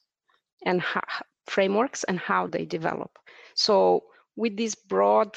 and 0.65 0.81
how, 0.81 1.01
frameworks 1.47 2.03
and 2.05 2.19
how 2.19 2.47
they 2.47 2.65
develop. 2.65 3.11
So, 3.55 4.03
with 4.35 4.57
this 4.57 4.75
broad 4.75 5.35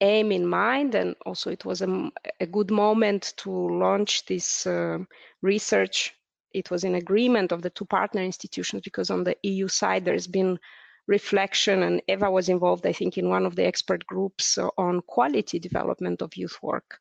aim 0.00 0.30
in 0.30 0.46
mind, 0.46 0.94
and 0.94 1.14
also 1.24 1.50
it 1.50 1.64
was 1.64 1.82
a, 1.82 2.10
a 2.40 2.46
good 2.46 2.70
moment 2.70 3.34
to 3.38 3.50
launch 3.50 4.26
this 4.26 4.66
uh, 4.66 4.98
research 5.42 6.12
it 6.56 6.70
was 6.70 6.84
in 6.84 6.94
agreement 6.94 7.52
of 7.52 7.60
the 7.60 7.70
two 7.70 7.84
partner 7.84 8.22
institutions 8.22 8.80
because 8.82 9.10
on 9.10 9.24
the 9.24 9.36
EU 9.42 9.68
side 9.68 10.04
there's 10.04 10.26
been 10.26 10.58
reflection 11.06 11.82
and 11.82 12.02
Ewa 12.08 12.30
was 12.30 12.48
involved, 12.48 12.86
I 12.86 12.92
think, 12.92 13.18
in 13.18 13.28
one 13.28 13.44
of 13.46 13.54
the 13.56 13.66
expert 13.66 14.04
groups 14.06 14.58
on 14.78 15.02
quality 15.02 15.58
development 15.58 16.22
of 16.22 16.34
youth 16.34 16.58
work. 16.62 16.98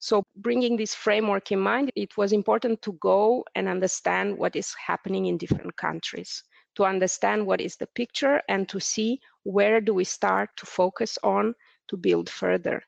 So 0.00 0.24
bringing 0.36 0.76
this 0.76 0.94
framework 0.94 1.52
in 1.52 1.60
mind, 1.60 1.92
it 1.96 2.16
was 2.16 2.32
important 2.32 2.82
to 2.82 2.92
go 2.94 3.44
and 3.54 3.68
understand 3.68 4.36
what 4.36 4.56
is 4.56 4.74
happening 4.74 5.26
in 5.26 5.38
different 5.38 5.76
countries, 5.76 6.42
to 6.74 6.84
understand 6.84 7.46
what 7.46 7.60
is 7.60 7.76
the 7.76 7.86
picture 7.94 8.42
and 8.48 8.68
to 8.68 8.80
see 8.80 9.20
where 9.44 9.80
do 9.80 9.94
we 9.94 10.04
start 10.04 10.50
to 10.56 10.66
focus 10.66 11.18
on 11.22 11.54
to 11.88 11.96
build 11.96 12.28
further. 12.28 12.82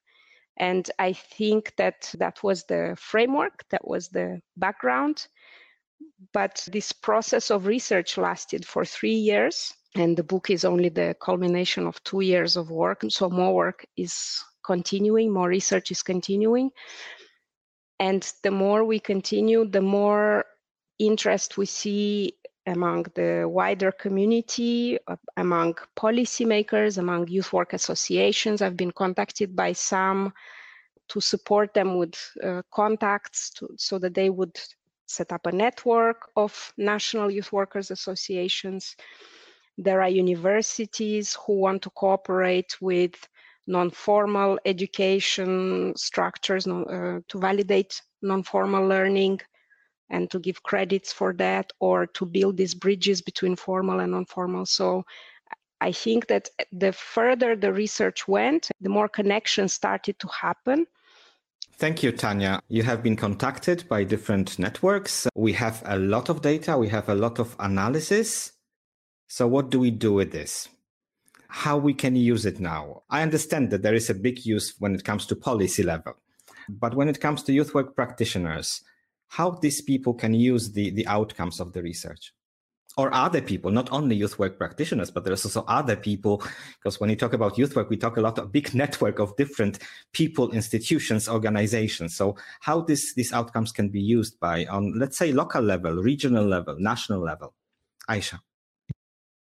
And 0.58 0.90
I 0.98 1.12
think 1.12 1.74
that 1.76 2.14
that 2.18 2.42
was 2.42 2.64
the 2.64 2.96
framework, 2.98 3.64
that 3.70 3.86
was 3.86 4.08
the 4.08 4.40
background. 4.56 5.26
But 6.32 6.66
this 6.72 6.92
process 6.92 7.50
of 7.50 7.66
research 7.66 8.16
lasted 8.16 8.66
for 8.66 8.84
three 8.84 9.14
years, 9.14 9.72
and 9.94 10.16
the 10.16 10.24
book 10.24 10.50
is 10.50 10.64
only 10.64 10.88
the 10.88 11.14
culmination 11.20 11.86
of 11.86 12.02
two 12.04 12.20
years 12.20 12.56
of 12.56 12.70
work. 12.70 13.04
So 13.08 13.28
more 13.28 13.54
work 13.54 13.86
is 13.96 14.42
continuing, 14.64 15.32
more 15.32 15.48
research 15.48 15.90
is 15.90 16.02
continuing. 16.02 16.70
And 17.98 18.30
the 18.42 18.50
more 18.50 18.84
we 18.84 18.98
continue, 18.98 19.66
the 19.66 19.80
more 19.80 20.44
interest 20.98 21.56
we 21.56 21.66
see 21.66 22.32
among 22.66 23.06
the 23.14 23.44
wider 23.48 23.92
community, 23.92 24.98
uh, 25.06 25.16
among 25.36 25.74
policymakers, 25.96 26.98
among 26.98 27.28
youth 27.28 27.52
work 27.52 27.72
associations. 27.72 28.62
I've 28.62 28.76
been 28.76 28.92
contacted 28.92 29.54
by 29.54 29.72
some 29.72 30.32
to 31.08 31.20
support 31.20 31.72
them 31.74 31.96
with 31.96 32.16
uh, 32.42 32.62
contacts 32.72 33.50
to, 33.50 33.68
so 33.76 33.98
that 33.98 34.14
they 34.14 34.30
would 34.30 34.58
set 35.06 35.32
up 35.32 35.46
a 35.46 35.52
network 35.52 36.28
of 36.36 36.72
national 36.76 37.30
youth 37.30 37.52
workers 37.52 37.90
associations. 37.90 38.96
There 39.78 40.02
are 40.02 40.08
universities 40.08 41.36
who 41.46 41.60
want 41.60 41.82
to 41.82 41.90
cooperate 41.90 42.76
with 42.80 43.14
non-formal 43.68 44.58
education 44.64 45.92
structures 45.96 46.66
uh, 46.66 47.20
to 47.28 47.38
validate 47.38 48.00
non-formal 48.22 48.86
learning 48.86 49.40
and 50.10 50.30
to 50.30 50.38
give 50.38 50.62
credits 50.62 51.12
for 51.12 51.32
that 51.34 51.72
or 51.80 52.06
to 52.06 52.24
build 52.24 52.56
these 52.56 52.74
bridges 52.74 53.20
between 53.22 53.56
formal 53.56 54.00
and 54.00 54.12
non-formal. 54.12 54.66
So 54.66 55.04
I 55.80 55.92
think 55.92 56.26
that 56.28 56.48
the 56.72 56.92
further 56.92 57.56
the 57.56 57.72
research 57.72 58.26
went, 58.26 58.70
the 58.80 58.88
more 58.88 59.08
connections 59.08 59.72
started 59.72 60.18
to 60.20 60.28
happen 60.28 60.86
Thank 61.78 62.02
you, 62.02 62.10
Tanya. 62.10 62.62
You 62.68 62.84
have 62.84 63.02
been 63.02 63.16
contacted 63.16 63.86
by 63.86 64.02
different 64.02 64.58
networks. 64.58 65.28
We 65.34 65.52
have 65.52 65.82
a 65.84 65.98
lot 65.98 66.30
of 66.30 66.40
data, 66.40 66.78
we 66.78 66.88
have 66.88 67.10
a 67.10 67.14
lot 67.14 67.38
of 67.38 67.54
analysis. 67.58 68.52
So, 69.28 69.46
what 69.46 69.68
do 69.68 69.78
we 69.78 69.90
do 69.90 70.14
with 70.14 70.32
this? 70.32 70.70
How 71.48 71.76
we 71.76 71.92
can 71.92 72.16
use 72.16 72.46
it 72.46 72.60
now? 72.60 73.02
I 73.10 73.20
understand 73.20 73.70
that 73.70 73.82
there 73.82 73.92
is 73.94 74.08
a 74.08 74.14
big 74.14 74.46
use 74.46 74.74
when 74.78 74.94
it 74.94 75.04
comes 75.04 75.26
to 75.26 75.36
policy 75.36 75.82
level. 75.82 76.14
But 76.66 76.94
when 76.94 77.10
it 77.10 77.20
comes 77.20 77.42
to 77.42 77.52
youth 77.52 77.74
work 77.74 77.94
practitioners, 77.94 78.80
how 79.28 79.50
these 79.50 79.80
people 79.80 80.14
can 80.14 80.34
use 80.34 80.72
the, 80.72 80.90
the 80.90 81.06
outcomes 81.06 81.60
of 81.60 81.72
the 81.72 81.82
research? 81.82 82.32
or 82.96 83.12
other 83.12 83.42
people, 83.42 83.70
not 83.70 83.92
only 83.92 84.16
youth 84.16 84.38
work 84.38 84.56
practitioners, 84.56 85.10
but 85.10 85.22
there's 85.22 85.44
also 85.44 85.64
other 85.68 85.96
people. 85.96 86.42
Because 86.78 86.98
when 86.98 87.10
you 87.10 87.16
talk 87.16 87.34
about 87.34 87.58
youth 87.58 87.76
work, 87.76 87.90
we 87.90 87.96
talk 87.96 88.16
a 88.16 88.22
lot 88.22 88.38
of 88.38 88.52
big 88.52 88.74
network 88.82 89.18
of 89.18 89.36
different 89.36 89.80
people, 90.12 90.50
institutions, 90.52 91.28
organizations. 91.28 92.16
So 92.16 92.36
how 92.60 92.80
this, 92.80 93.14
these 93.14 93.32
outcomes 93.32 93.70
can 93.70 93.90
be 93.90 94.00
used 94.00 94.40
by 94.40 94.64
on, 94.66 94.98
let's 94.98 95.18
say, 95.18 95.32
local 95.32 95.62
level, 95.62 95.96
regional 95.96 96.46
level, 96.46 96.76
national 96.78 97.20
level? 97.20 97.54
Aisha. 98.08 98.40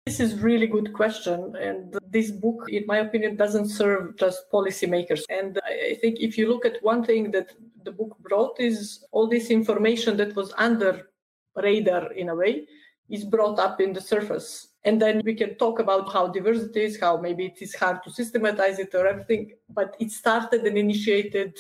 This 0.08 0.22
is 0.22 0.40
really 0.40 0.68
good 0.68 0.94
question. 0.94 1.54
And 1.58 1.94
this 2.10 2.32
book, 2.32 2.70
in 2.70 2.86
my 2.88 3.00
opinion, 3.00 3.36
doesn't 3.36 3.68
serve 3.68 4.16
just 4.16 4.50
policymakers. 4.50 5.24
And 5.30 5.60
I 5.66 5.96
think 6.00 6.22
if 6.22 6.38
you 6.38 6.48
look 6.48 6.66
at 6.66 6.82
one 6.82 7.04
thing 7.04 7.30
that 7.32 7.50
the 7.84 7.92
book 7.92 8.16
brought 8.20 8.58
is 8.58 9.04
all 9.12 9.28
this 9.28 9.50
information 9.50 10.16
that 10.16 10.34
was 10.34 10.54
under 10.58 11.10
radar 11.58 12.14
in 12.14 12.30
a 12.30 12.36
way 12.36 12.66
is 13.10 13.26
brought 13.26 13.60
up 13.60 13.82
in 13.82 13.92
the 13.92 14.00
surface. 14.00 14.70
And 14.86 15.02
then 15.02 15.22
we 15.26 15.36
can 15.36 15.56
talk 15.56 15.80
about 15.80 16.14
how 16.14 16.30
diversity 16.30 16.86
is, 16.86 16.98
how 16.98 17.18
maybe 17.18 17.48
it 17.48 17.62
is 17.62 17.76
hard 17.76 18.02
to 18.06 18.10
systematize 18.10 18.80
it 18.80 18.96
or 18.96 19.08
everything, 19.08 19.52
but 19.72 19.98
it 20.00 20.12
started 20.12 20.62
and 20.62 20.78
initiated 20.78 21.58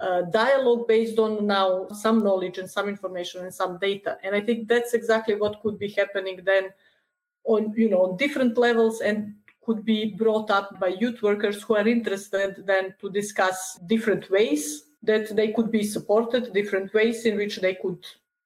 uh, 0.00 0.22
dialogue 0.32 0.88
based 0.88 1.20
on 1.20 1.46
now 1.46 1.86
some 1.90 2.24
knowledge 2.24 2.58
and 2.58 2.68
some 2.68 2.88
information 2.88 3.42
and 3.42 3.54
some 3.54 3.78
data. 3.78 4.18
And 4.24 4.34
I 4.34 4.40
think 4.40 4.66
that's 4.66 4.92
exactly 4.92 5.36
what 5.36 5.62
could 5.62 5.78
be 5.78 5.90
happening 5.90 6.40
then 6.44 6.70
on, 7.46 7.72
you 7.76 7.88
know, 7.88 8.02
on 8.02 8.16
different 8.16 8.58
levels 8.58 9.00
and 9.00 9.34
could 9.64 9.84
be 9.84 10.14
brought 10.16 10.50
up 10.50 10.78
by 10.78 10.88
youth 10.88 11.22
workers 11.22 11.62
who 11.62 11.74
are 11.76 11.88
interested 11.88 12.64
then 12.66 12.94
to 13.00 13.10
discuss 13.10 13.78
different 13.86 14.30
ways 14.30 14.84
that 15.02 15.34
they 15.34 15.52
could 15.52 15.70
be 15.70 15.82
supported, 15.82 16.52
different 16.52 16.92
ways 16.94 17.26
in 17.26 17.36
which 17.36 17.56
they 17.58 17.74
could 17.74 18.04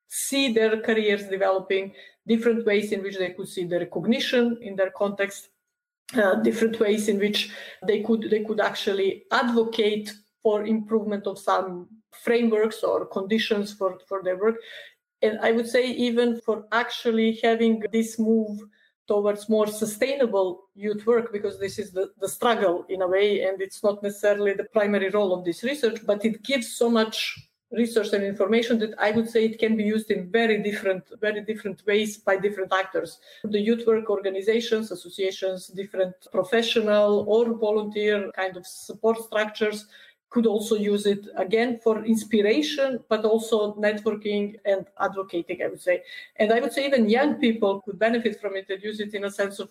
see 0.09 0.53
their 0.53 0.81
careers 0.81 1.25
developing, 1.29 1.93
different 2.27 2.65
ways 2.67 2.93
in 2.93 3.03
which 3.03 3.19
they 3.19 3.31
could 3.31 3.49
see 3.49 3.65
the 3.65 3.79
recognition 3.79 4.59
in 4.63 4.77
their 4.77 4.91
context, 4.91 5.51
uh, 6.15 6.35
different 6.37 6.79
ways 6.81 7.09
in 7.09 7.19
which 7.19 7.51
they 7.87 8.03
could 8.03 8.29
they 8.31 8.43
could 8.43 8.61
actually 8.61 9.25
advocate 9.31 10.13
for 10.43 10.65
improvement 10.65 11.27
of 11.27 11.39
some 11.39 11.89
frameworks 12.25 12.83
or 12.83 13.07
conditions 13.07 13.73
for, 13.73 13.99
for 14.09 14.23
their 14.23 14.37
work. 14.37 14.57
And 15.23 15.39
I 15.41 15.53
would 15.53 15.69
say 15.69 15.87
even 15.87 16.41
for 16.41 16.65
actually 16.73 17.39
having 17.43 17.83
this 17.93 18.19
move 18.19 18.61
towards 19.07 19.49
more 19.49 19.67
sustainable 19.67 20.69
youth 20.75 21.05
work, 21.07 21.33
because 21.33 21.59
this 21.59 21.79
is 21.79 21.91
the, 21.91 22.11
the 22.21 22.29
struggle 22.29 22.87
in 22.89 23.03
a 23.03 23.09
way, 23.09 23.43
and 23.43 23.61
it's 23.61 23.83
not 23.83 24.03
necessarily 24.03 24.53
the 24.53 24.65
primary 24.65 25.11
role 25.11 25.33
of 25.33 25.45
this 25.45 25.63
research, 25.63 25.99
but 26.07 26.25
it 26.25 26.43
gives 26.43 26.77
so 26.77 26.89
much 26.89 27.37
research 27.73 28.13
and 28.13 28.25
information 28.25 28.79
that 28.81 28.95
I 28.99 29.13
would 29.13 29.31
say 29.31 29.45
it 29.45 29.59
can 29.59 29.77
be 29.77 29.85
used 29.85 30.11
in 30.11 30.31
very 30.31 30.61
different, 30.63 31.05
very 31.21 31.41
different 31.41 31.83
ways 31.87 32.17
by 32.17 32.37
different 32.37 32.73
actors. 32.73 33.21
The 33.45 33.61
youth 33.61 33.87
work 33.87 34.11
organizations, 34.11 34.91
associations, 34.91 35.69
different 35.69 36.15
professional 36.33 37.25
or 37.29 37.55
volunteer 37.55 38.31
kind 38.35 38.57
of 38.57 38.67
support 38.67 39.19
structures 39.23 39.87
could 40.31 40.47
also 40.47 40.77
use 40.77 41.07
it 41.07 41.27
again 41.37 41.79
for 41.83 42.05
inspiration, 42.05 43.01
but 43.09 43.25
also 43.25 43.75
networking 43.75 44.57
and 44.65 44.87
advocating, 45.01 45.63
I 45.63 45.67
would 45.67 45.81
say. 45.81 46.03
And 46.37 46.53
I 46.53 46.61
would 46.61 46.73
say 46.73 46.87
even 46.87 47.09
young 47.09 47.35
people 47.35 47.81
could 47.83 47.99
benefit 47.99 48.41
from 48.41 48.57
it 48.57 48.67
and 48.71 48.83
use 48.83 49.01
it 49.01 49.13
in 49.15 49.25
a 49.25 49.31
sense 49.31 49.59
of 49.59 49.71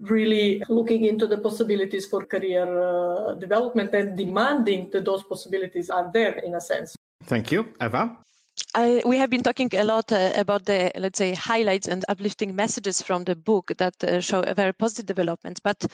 really 0.00 0.62
looking 0.68 1.04
into 1.04 1.26
the 1.26 1.38
possibilities 1.38 2.06
for 2.06 2.24
career 2.24 2.66
uh, 2.80 3.34
development 3.34 3.94
and 3.94 4.16
demanding 4.16 4.88
that 4.92 5.04
those 5.04 5.22
possibilities 5.24 5.90
are 5.90 6.10
there 6.12 6.38
in 6.38 6.54
a 6.54 6.60
sense. 6.60 6.96
Thank 7.24 7.52
you. 7.52 7.68
Ewa? 7.80 8.16
I, 8.74 9.02
we 9.04 9.16
have 9.18 9.30
been 9.30 9.42
talking 9.42 9.70
a 9.74 9.84
lot 9.84 10.12
uh, 10.12 10.32
about 10.36 10.64
the, 10.64 10.92
let's 10.96 11.18
say, 11.18 11.34
highlights 11.34 11.88
and 11.88 12.04
uplifting 12.08 12.54
messages 12.54 13.02
from 13.02 13.24
the 13.24 13.34
book 13.34 13.72
that 13.78 13.94
uh, 14.04 14.20
show 14.20 14.40
a 14.40 14.54
very 14.54 14.72
positive 14.72 15.06
development. 15.06 15.60
But 15.64 15.84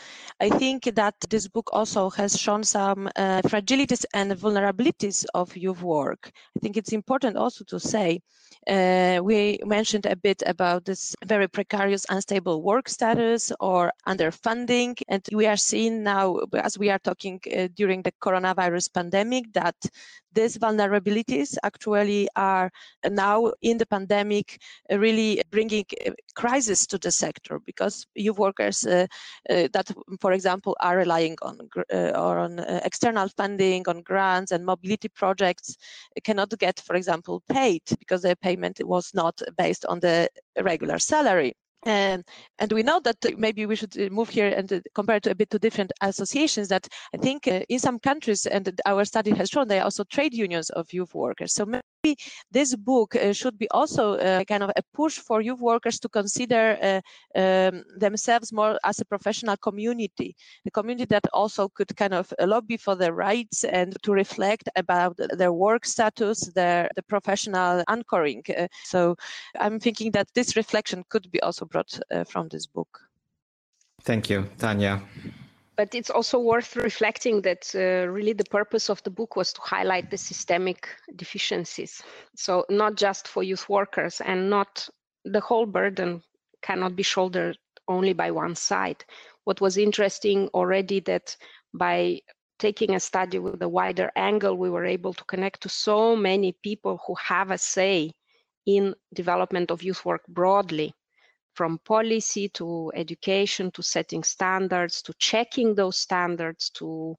I 0.41 0.51
think 0.51 0.85
that 0.95 1.15
this 1.31 1.49
book 1.49 1.71
also 1.73 2.11
has 2.11 2.39
shown 2.39 2.65
some 2.65 3.09
uh, 3.17 3.43
fragilities 3.43 4.05
and 4.15 4.33
vulnerabilities 4.33 5.25
of 5.35 5.57
youth 5.57 5.83
work. 5.83 6.31
I 6.57 6.61
think 6.61 6.77
it's 6.77 6.93
important 6.93 7.37
also 7.37 7.65
to 7.65 7.81
say 7.81 8.21
uh, 8.67 9.21
we 9.23 9.59
mentioned 9.65 10.07
a 10.07 10.17
bit 10.17 10.43
about 10.47 10.85
this 10.85 11.15
very 11.25 11.49
precarious, 11.49 12.07
unstable 12.09 12.63
work 12.63 12.89
status 12.89 13.53
or 13.61 13.93
underfunding. 14.09 14.95
And 15.09 15.23
we 15.33 15.47
are 15.47 15.57
seeing 15.57 16.03
now, 16.03 16.39
as 16.55 16.79
we 16.79 16.91
are 16.91 16.99
talking 16.99 17.41
uh, 17.57 17.69
during 17.75 18.03
the 18.03 18.13
coronavirus 18.23 18.93
pandemic, 18.93 19.53
that 19.53 19.77
these 20.35 20.59
vulnerabilities 20.59 21.57
actually 21.63 22.29
are 22.37 22.54
now 23.11 23.53
in 23.63 23.79
the 23.79 23.87
pandemic 23.87 24.61
uh, 24.91 24.99
really 24.99 25.43
bringing 25.51 25.85
uh, 26.07 26.11
crisis 26.35 26.87
to 26.87 26.99
the 26.99 27.11
sector 27.11 27.59
because 27.67 28.07
youth 28.15 28.39
workers 28.39 28.87
uh, 28.87 29.07
uh, 29.51 29.69
that, 29.73 29.91
for 30.21 30.33
example, 30.33 30.77
are 30.81 30.97
relying 30.97 31.37
on 31.43 31.59
or 31.93 32.39
on 32.39 32.59
external 32.85 33.29
funding, 33.29 33.83
on 33.89 34.03
grants 34.03 34.53
and 34.53 34.65
mobility 34.65 35.09
projects 35.09 35.77
cannot 36.25 36.51
get, 36.59 36.81
for 36.81 36.97
example, 36.97 37.43
paid 37.49 37.83
because 37.99 38.23
their 38.23 38.37
payment 38.37 38.81
was 38.85 39.13
not 39.15 39.41
based 39.57 39.85
on 39.87 40.01
the 40.01 40.29
regular 40.63 40.99
salary. 40.99 41.53
And 41.85 42.25
and 42.59 42.73
we 42.73 42.83
know 42.83 43.01
that 43.01 43.17
maybe 43.37 43.67
we 43.67 43.77
should 43.77 43.97
uh, 43.99 44.09
move 44.11 44.31
here 44.31 44.49
and 44.49 44.73
uh, 44.73 44.81
compare 44.95 45.21
to 45.21 45.31
a 45.31 45.35
bit 45.35 45.51
to 45.51 45.59
different 45.59 45.93
associations 46.01 46.69
that 46.69 46.89
i 47.15 47.19
think 47.19 47.47
uh, 47.47 47.61
in 47.69 47.79
some 47.79 47.99
countries 47.99 48.47
and 48.47 48.81
our 48.87 49.05
study 49.05 49.33
has 49.33 49.51
shown 49.51 49.69
they 49.69 49.81
are 49.81 49.85
also 49.85 50.05
trade 50.05 50.33
unions 50.33 50.71
of 50.71 50.93
youth 50.93 51.15
workers. 51.15 51.53
So 51.53 51.67
maybe 52.05 52.17
this 52.51 52.75
book 52.77 53.17
uh, 53.17 53.33
should 53.33 53.59
be 53.59 53.69
also 53.71 54.15
uh, 54.15 54.45
kind 54.45 54.63
of 54.63 54.71
a 54.77 54.83
push 54.93 55.19
for 55.19 55.41
youth 55.41 55.61
workers 55.61 55.99
to 56.01 56.09
consider 56.09 56.79
uh, 56.83 57.01
um, 57.41 57.83
themselves 57.99 58.53
more 58.53 58.79
as 58.85 59.01
a 59.01 59.05
professional 59.05 59.57
community 59.57 60.35
the 60.65 60.71
community 60.71 61.07
that 61.07 61.25
also 61.33 61.69
could 61.69 61.97
kind 61.97 62.15
of 62.15 62.33
lobby 62.41 62.77
for 62.77 62.95
their 62.95 63.15
rights 63.15 63.65
and 63.65 63.97
to 64.03 64.13
reflect 64.13 64.69
about 64.77 65.17
their 65.39 65.53
work 65.53 65.85
status 65.85 66.53
their 66.55 66.89
the 66.97 67.03
professional 67.03 67.83
anchoring 67.89 68.43
so 68.85 69.17
i'm 69.61 69.81
thinking 69.81 70.11
that 70.11 70.29
this 70.35 70.57
reflection 70.57 71.05
could 71.09 71.31
be 71.31 71.41
also 71.41 71.65
brought 71.65 71.99
uh, 72.11 72.25
from 72.25 72.49
this 72.49 72.67
book. 72.67 73.01
Thank 74.03 74.29
you, 74.31 74.51
Tanya. 74.59 75.03
But 75.77 75.95
it's 75.95 76.11
also 76.11 76.39
worth 76.39 76.77
reflecting 76.77 77.43
that 77.43 77.75
uh, 77.75 78.09
really 78.09 78.33
the 78.33 78.45
purpose 78.45 78.89
of 78.89 79.03
the 79.03 79.11
book 79.11 79.35
was 79.35 79.53
to 79.55 79.61
highlight 79.61 80.11
the 80.11 80.17
systemic 80.17 80.89
deficiencies. 81.17 82.03
So, 82.37 82.65
not 82.71 82.95
just 82.95 83.27
for 83.27 83.43
youth 83.43 83.69
workers, 83.69 84.21
and 84.21 84.49
not 84.49 84.89
the 85.25 85.41
whole 85.41 85.67
burden 85.67 86.23
cannot 86.63 86.95
be 86.95 87.03
shouldered 87.03 87.59
only 87.89 88.13
by 88.13 88.31
one 88.31 88.55
side. 88.55 89.05
What 89.45 89.61
was 89.61 89.77
interesting 89.77 90.49
already 90.55 91.01
that 91.01 91.37
by 91.73 92.21
taking 92.59 92.95
a 92.95 93.01
study 93.01 93.39
with 93.39 93.61
a 93.63 93.69
wider 93.69 94.11
angle, 94.17 94.57
we 94.57 94.71
were 94.71 94.85
able 94.85 95.13
to 95.13 95.25
connect 95.25 95.61
to 95.63 95.69
so 95.69 96.15
many 96.15 96.53
people 96.63 97.01
who 97.07 97.15
have 97.17 97.51
a 97.51 97.59
say 97.59 98.13
in 98.65 98.95
development 99.13 99.71
of 99.71 99.83
youth 99.83 100.05
work 100.05 100.23
broadly 100.29 100.95
from 101.55 101.79
policy 101.79 102.49
to 102.49 102.91
education 102.95 103.71
to 103.71 103.83
setting 103.83 104.23
standards 104.23 105.03
to 105.03 105.15
checking 105.19 105.75
those 105.75 105.97
standards 105.97 106.71
to 106.71 107.17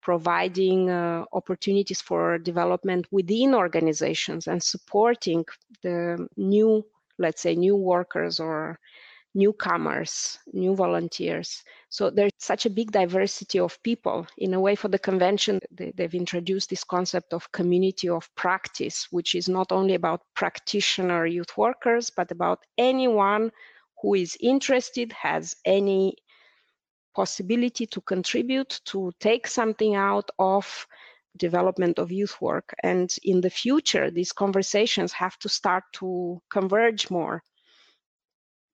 providing 0.00 0.90
uh, 0.90 1.24
opportunities 1.32 2.00
for 2.00 2.38
development 2.38 3.06
within 3.10 3.54
organizations 3.54 4.46
and 4.46 4.62
supporting 4.62 5.44
the 5.82 6.28
new 6.36 6.84
let's 7.18 7.42
say 7.42 7.54
new 7.54 7.76
workers 7.76 8.40
or 8.40 8.78
newcomers 9.34 10.38
new 10.52 10.74
volunteers. 10.74 11.62
So 11.90 12.10
there's 12.10 12.32
such 12.38 12.66
a 12.66 12.70
big 12.70 12.90
diversity 12.90 13.60
of 13.60 13.80
people. 13.82 14.26
In 14.38 14.54
a 14.54 14.60
way 14.60 14.74
for 14.74 14.88
the 14.88 14.98
convention 14.98 15.60
they, 15.70 15.92
they've 15.96 16.14
introduced 16.14 16.70
this 16.70 16.84
concept 16.84 17.32
of 17.32 17.52
community 17.52 18.08
of 18.08 18.28
practice 18.34 19.06
which 19.10 19.34
is 19.34 19.48
not 19.48 19.70
only 19.70 19.94
about 19.94 20.22
practitioner 20.34 21.26
youth 21.26 21.56
workers 21.56 22.10
but 22.10 22.30
about 22.30 22.60
anyone 22.78 23.50
who 24.00 24.14
is 24.14 24.36
interested 24.40 25.12
has 25.12 25.54
any 25.64 26.14
possibility 27.14 27.84
to 27.86 28.00
contribute 28.00 28.80
to 28.84 29.12
take 29.20 29.46
something 29.46 29.94
out 29.94 30.30
of 30.38 30.86
development 31.36 31.98
of 31.98 32.10
youth 32.10 32.40
work. 32.40 32.74
And 32.82 33.14
in 33.24 33.40
the 33.40 33.50
future 33.50 34.10
these 34.10 34.32
conversations 34.32 35.12
have 35.12 35.38
to 35.40 35.48
start 35.48 35.84
to 35.94 36.40
converge 36.50 37.10
more 37.10 37.42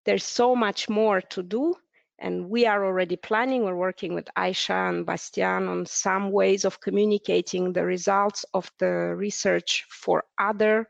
there's 0.05 0.23
so 0.23 0.55
much 0.55 0.89
more 0.89 1.21
to 1.21 1.43
do 1.43 1.75
and 2.19 2.49
we 2.49 2.65
are 2.65 2.85
already 2.85 3.15
planning 3.17 3.63
we're 3.63 3.75
working 3.75 4.13
with 4.13 4.27
aisha 4.37 4.89
and 4.89 5.05
bastian 5.05 5.67
on 5.67 5.85
some 5.85 6.31
ways 6.31 6.63
of 6.65 6.79
communicating 6.79 7.73
the 7.73 7.83
results 7.83 8.45
of 8.53 8.71
the 8.79 9.13
research 9.17 9.85
for 9.89 10.23
other 10.39 10.87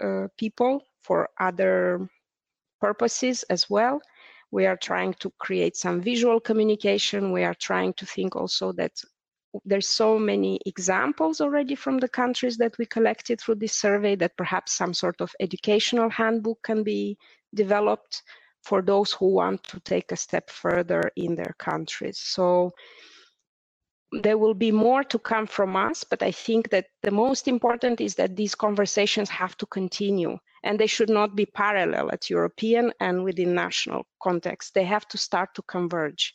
uh, 0.00 0.28
people 0.36 0.82
for 1.08 1.30
other 1.40 2.08
purposes 2.80 3.42
as 3.44 3.68
well. 3.70 4.00
We 4.50 4.66
are 4.66 4.76
trying 4.76 5.14
to 5.14 5.30
create 5.38 5.76
some 5.76 6.00
visual 6.00 6.40
communication. 6.40 7.32
We 7.32 7.44
are 7.44 7.54
trying 7.54 7.94
to 7.94 8.06
think 8.06 8.36
also 8.36 8.72
that 8.72 8.92
there's 9.64 9.88
so 9.88 10.18
many 10.18 10.60
examples 10.66 11.40
already 11.40 11.74
from 11.74 11.98
the 11.98 12.08
countries 12.08 12.56
that 12.58 12.76
we 12.78 12.86
collected 12.86 13.40
through 13.40 13.56
this 13.56 13.74
survey 13.74 14.14
that 14.16 14.36
perhaps 14.36 14.72
some 14.72 14.94
sort 14.94 15.20
of 15.20 15.34
educational 15.40 16.10
handbook 16.10 16.62
can 16.62 16.82
be 16.82 17.16
developed 17.54 18.22
for 18.68 18.82
those 18.82 19.12
who 19.12 19.28
want 19.32 19.62
to 19.64 19.80
take 19.80 20.12
a 20.12 20.16
step 20.16 20.50
further 20.50 21.10
in 21.16 21.34
their 21.34 21.54
countries. 21.58 22.18
So 22.18 22.70
there 24.12 24.38
will 24.38 24.54
be 24.54 24.72
more 24.72 25.02
to 25.04 25.18
come 25.18 25.46
from 25.46 25.74
us, 25.76 26.04
but 26.04 26.22
I 26.22 26.32
think 26.32 26.70
that 26.70 26.86
the 27.02 27.10
most 27.10 27.48
important 27.48 28.00
is 28.00 28.14
that 28.16 28.36
these 28.36 28.54
conversations 28.54 29.30
have 29.30 29.56
to 29.58 29.66
continue 29.66 30.36
and 30.64 30.78
they 30.78 30.86
should 30.86 31.10
not 31.10 31.34
be 31.34 31.46
parallel 31.46 32.10
at 32.10 32.30
European 32.30 32.92
and 33.00 33.24
within 33.24 33.54
national 33.54 34.06
context. 34.22 34.74
They 34.74 34.84
have 34.84 35.06
to 35.08 35.18
start 35.18 35.54
to 35.54 35.62
converge, 35.62 36.34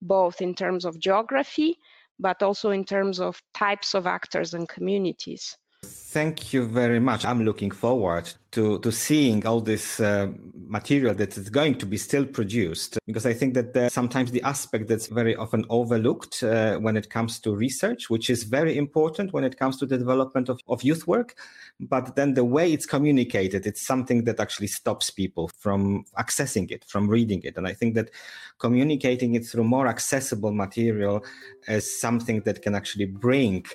both 0.00 0.40
in 0.40 0.54
terms 0.54 0.84
of 0.84 1.00
geography, 1.00 1.78
but 2.18 2.42
also 2.42 2.70
in 2.70 2.84
terms 2.84 3.18
of 3.18 3.42
types 3.54 3.94
of 3.94 4.06
actors 4.06 4.54
and 4.54 4.68
communities. 4.68 5.56
Thank 5.84 6.52
you 6.52 6.64
very 6.64 7.00
much. 7.00 7.24
I'm 7.24 7.44
looking 7.44 7.72
forward 7.72 8.32
to, 8.52 8.78
to 8.80 8.92
seeing 8.92 9.44
all 9.46 9.60
this 9.60 9.98
uh, 9.98 10.28
material 10.72 11.14
that 11.14 11.36
is 11.36 11.50
going 11.50 11.76
to 11.76 11.86
be 11.86 11.98
still 11.98 12.24
produced 12.24 12.98
because 13.06 13.26
I 13.26 13.34
think 13.34 13.52
that 13.54 13.92
sometimes 13.92 14.30
the 14.30 14.42
aspect 14.42 14.88
that's 14.88 15.06
very 15.06 15.36
often 15.36 15.66
overlooked 15.68 16.42
uh, 16.42 16.78
when 16.78 16.96
it 16.96 17.10
comes 17.10 17.38
to 17.40 17.54
research, 17.54 18.08
which 18.08 18.30
is 18.30 18.44
very 18.44 18.78
important 18.78 19.34
when 19.34 19.44
it 19.44 19.58
comes 19.58 19.76
to 19.80 19.86
the 19.86 19.98
development 19.98 20.48
of, 20.48 20.58
of 20.68 20.82
youth 20.82 21.06
work, 21.06 21.36
but 21.78 22.16
then 22.16 22.32
the 22.34 22.44
way 22.44 22.72
it's 22.72 22.86
communicated, 22.86 23.66
it's 23.66 23.86
something 23.86 24.24
that 24.24 24.40
actually 24.40 24.66
stops 24.66 25.10
people 25.10 25.50
from 25.58 26.04
accessing 26.18 26.70
it, 26.70 26.84
from 26.86 27.06
reading 27.06 27.42
it. 27.44 27.56
And 27.58 27.66
I 27.68 27.74
think 27.74 27.94
that 27.94 28.10
communicating 28.58 29.34
it 29.34 29.44
through 29.44 29.64
more 29.64 29.86
accessible 29.86 30.52
material 30.52 31.22
is 31.68 32.00
something 32.00 32.40
that 32.42 32.62
can 32.62 32.74
actually 32.74 33.06
bring 33.06 33.66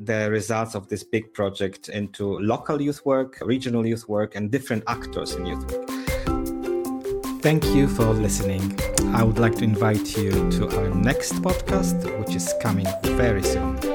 the 0.00 0.30
results 0.30 0.74
of 0.74 0.88
this 0.88 1.04
big 1.04 1.34
project 1.34 1.88
into 1.88 2.38
local 2.38 2.80
youth 2.80 3.04
work, 3.04 3.38
regional 3.42 3.84
youth 3.84 4.08
work, 4.08 4.34
and 4.36 4.50
different 4.50 4.84
actors 4.86 5.34
in 5.34 5.44
youth 5.44 5.70
work. 5.72 5.97
Thank 7.40 7.64
you 7.66 7.86
for 7.88 8.06
listening. 8.06 8.78
I 9.14 9.22
would 9.22 9.38
like 9.38 9.54
to 9.56 9.64
invite 9.64 10.16
you 10.16 10.30
to 10.30 10.68
our 10.76 10.88
next 10.94 11.34
podcast, 11.34 12.02
which 12.18 12.34
is 12.34 12.52
coming 12.60 12.86
very 13.02 13.42
soon. 13.42 13.87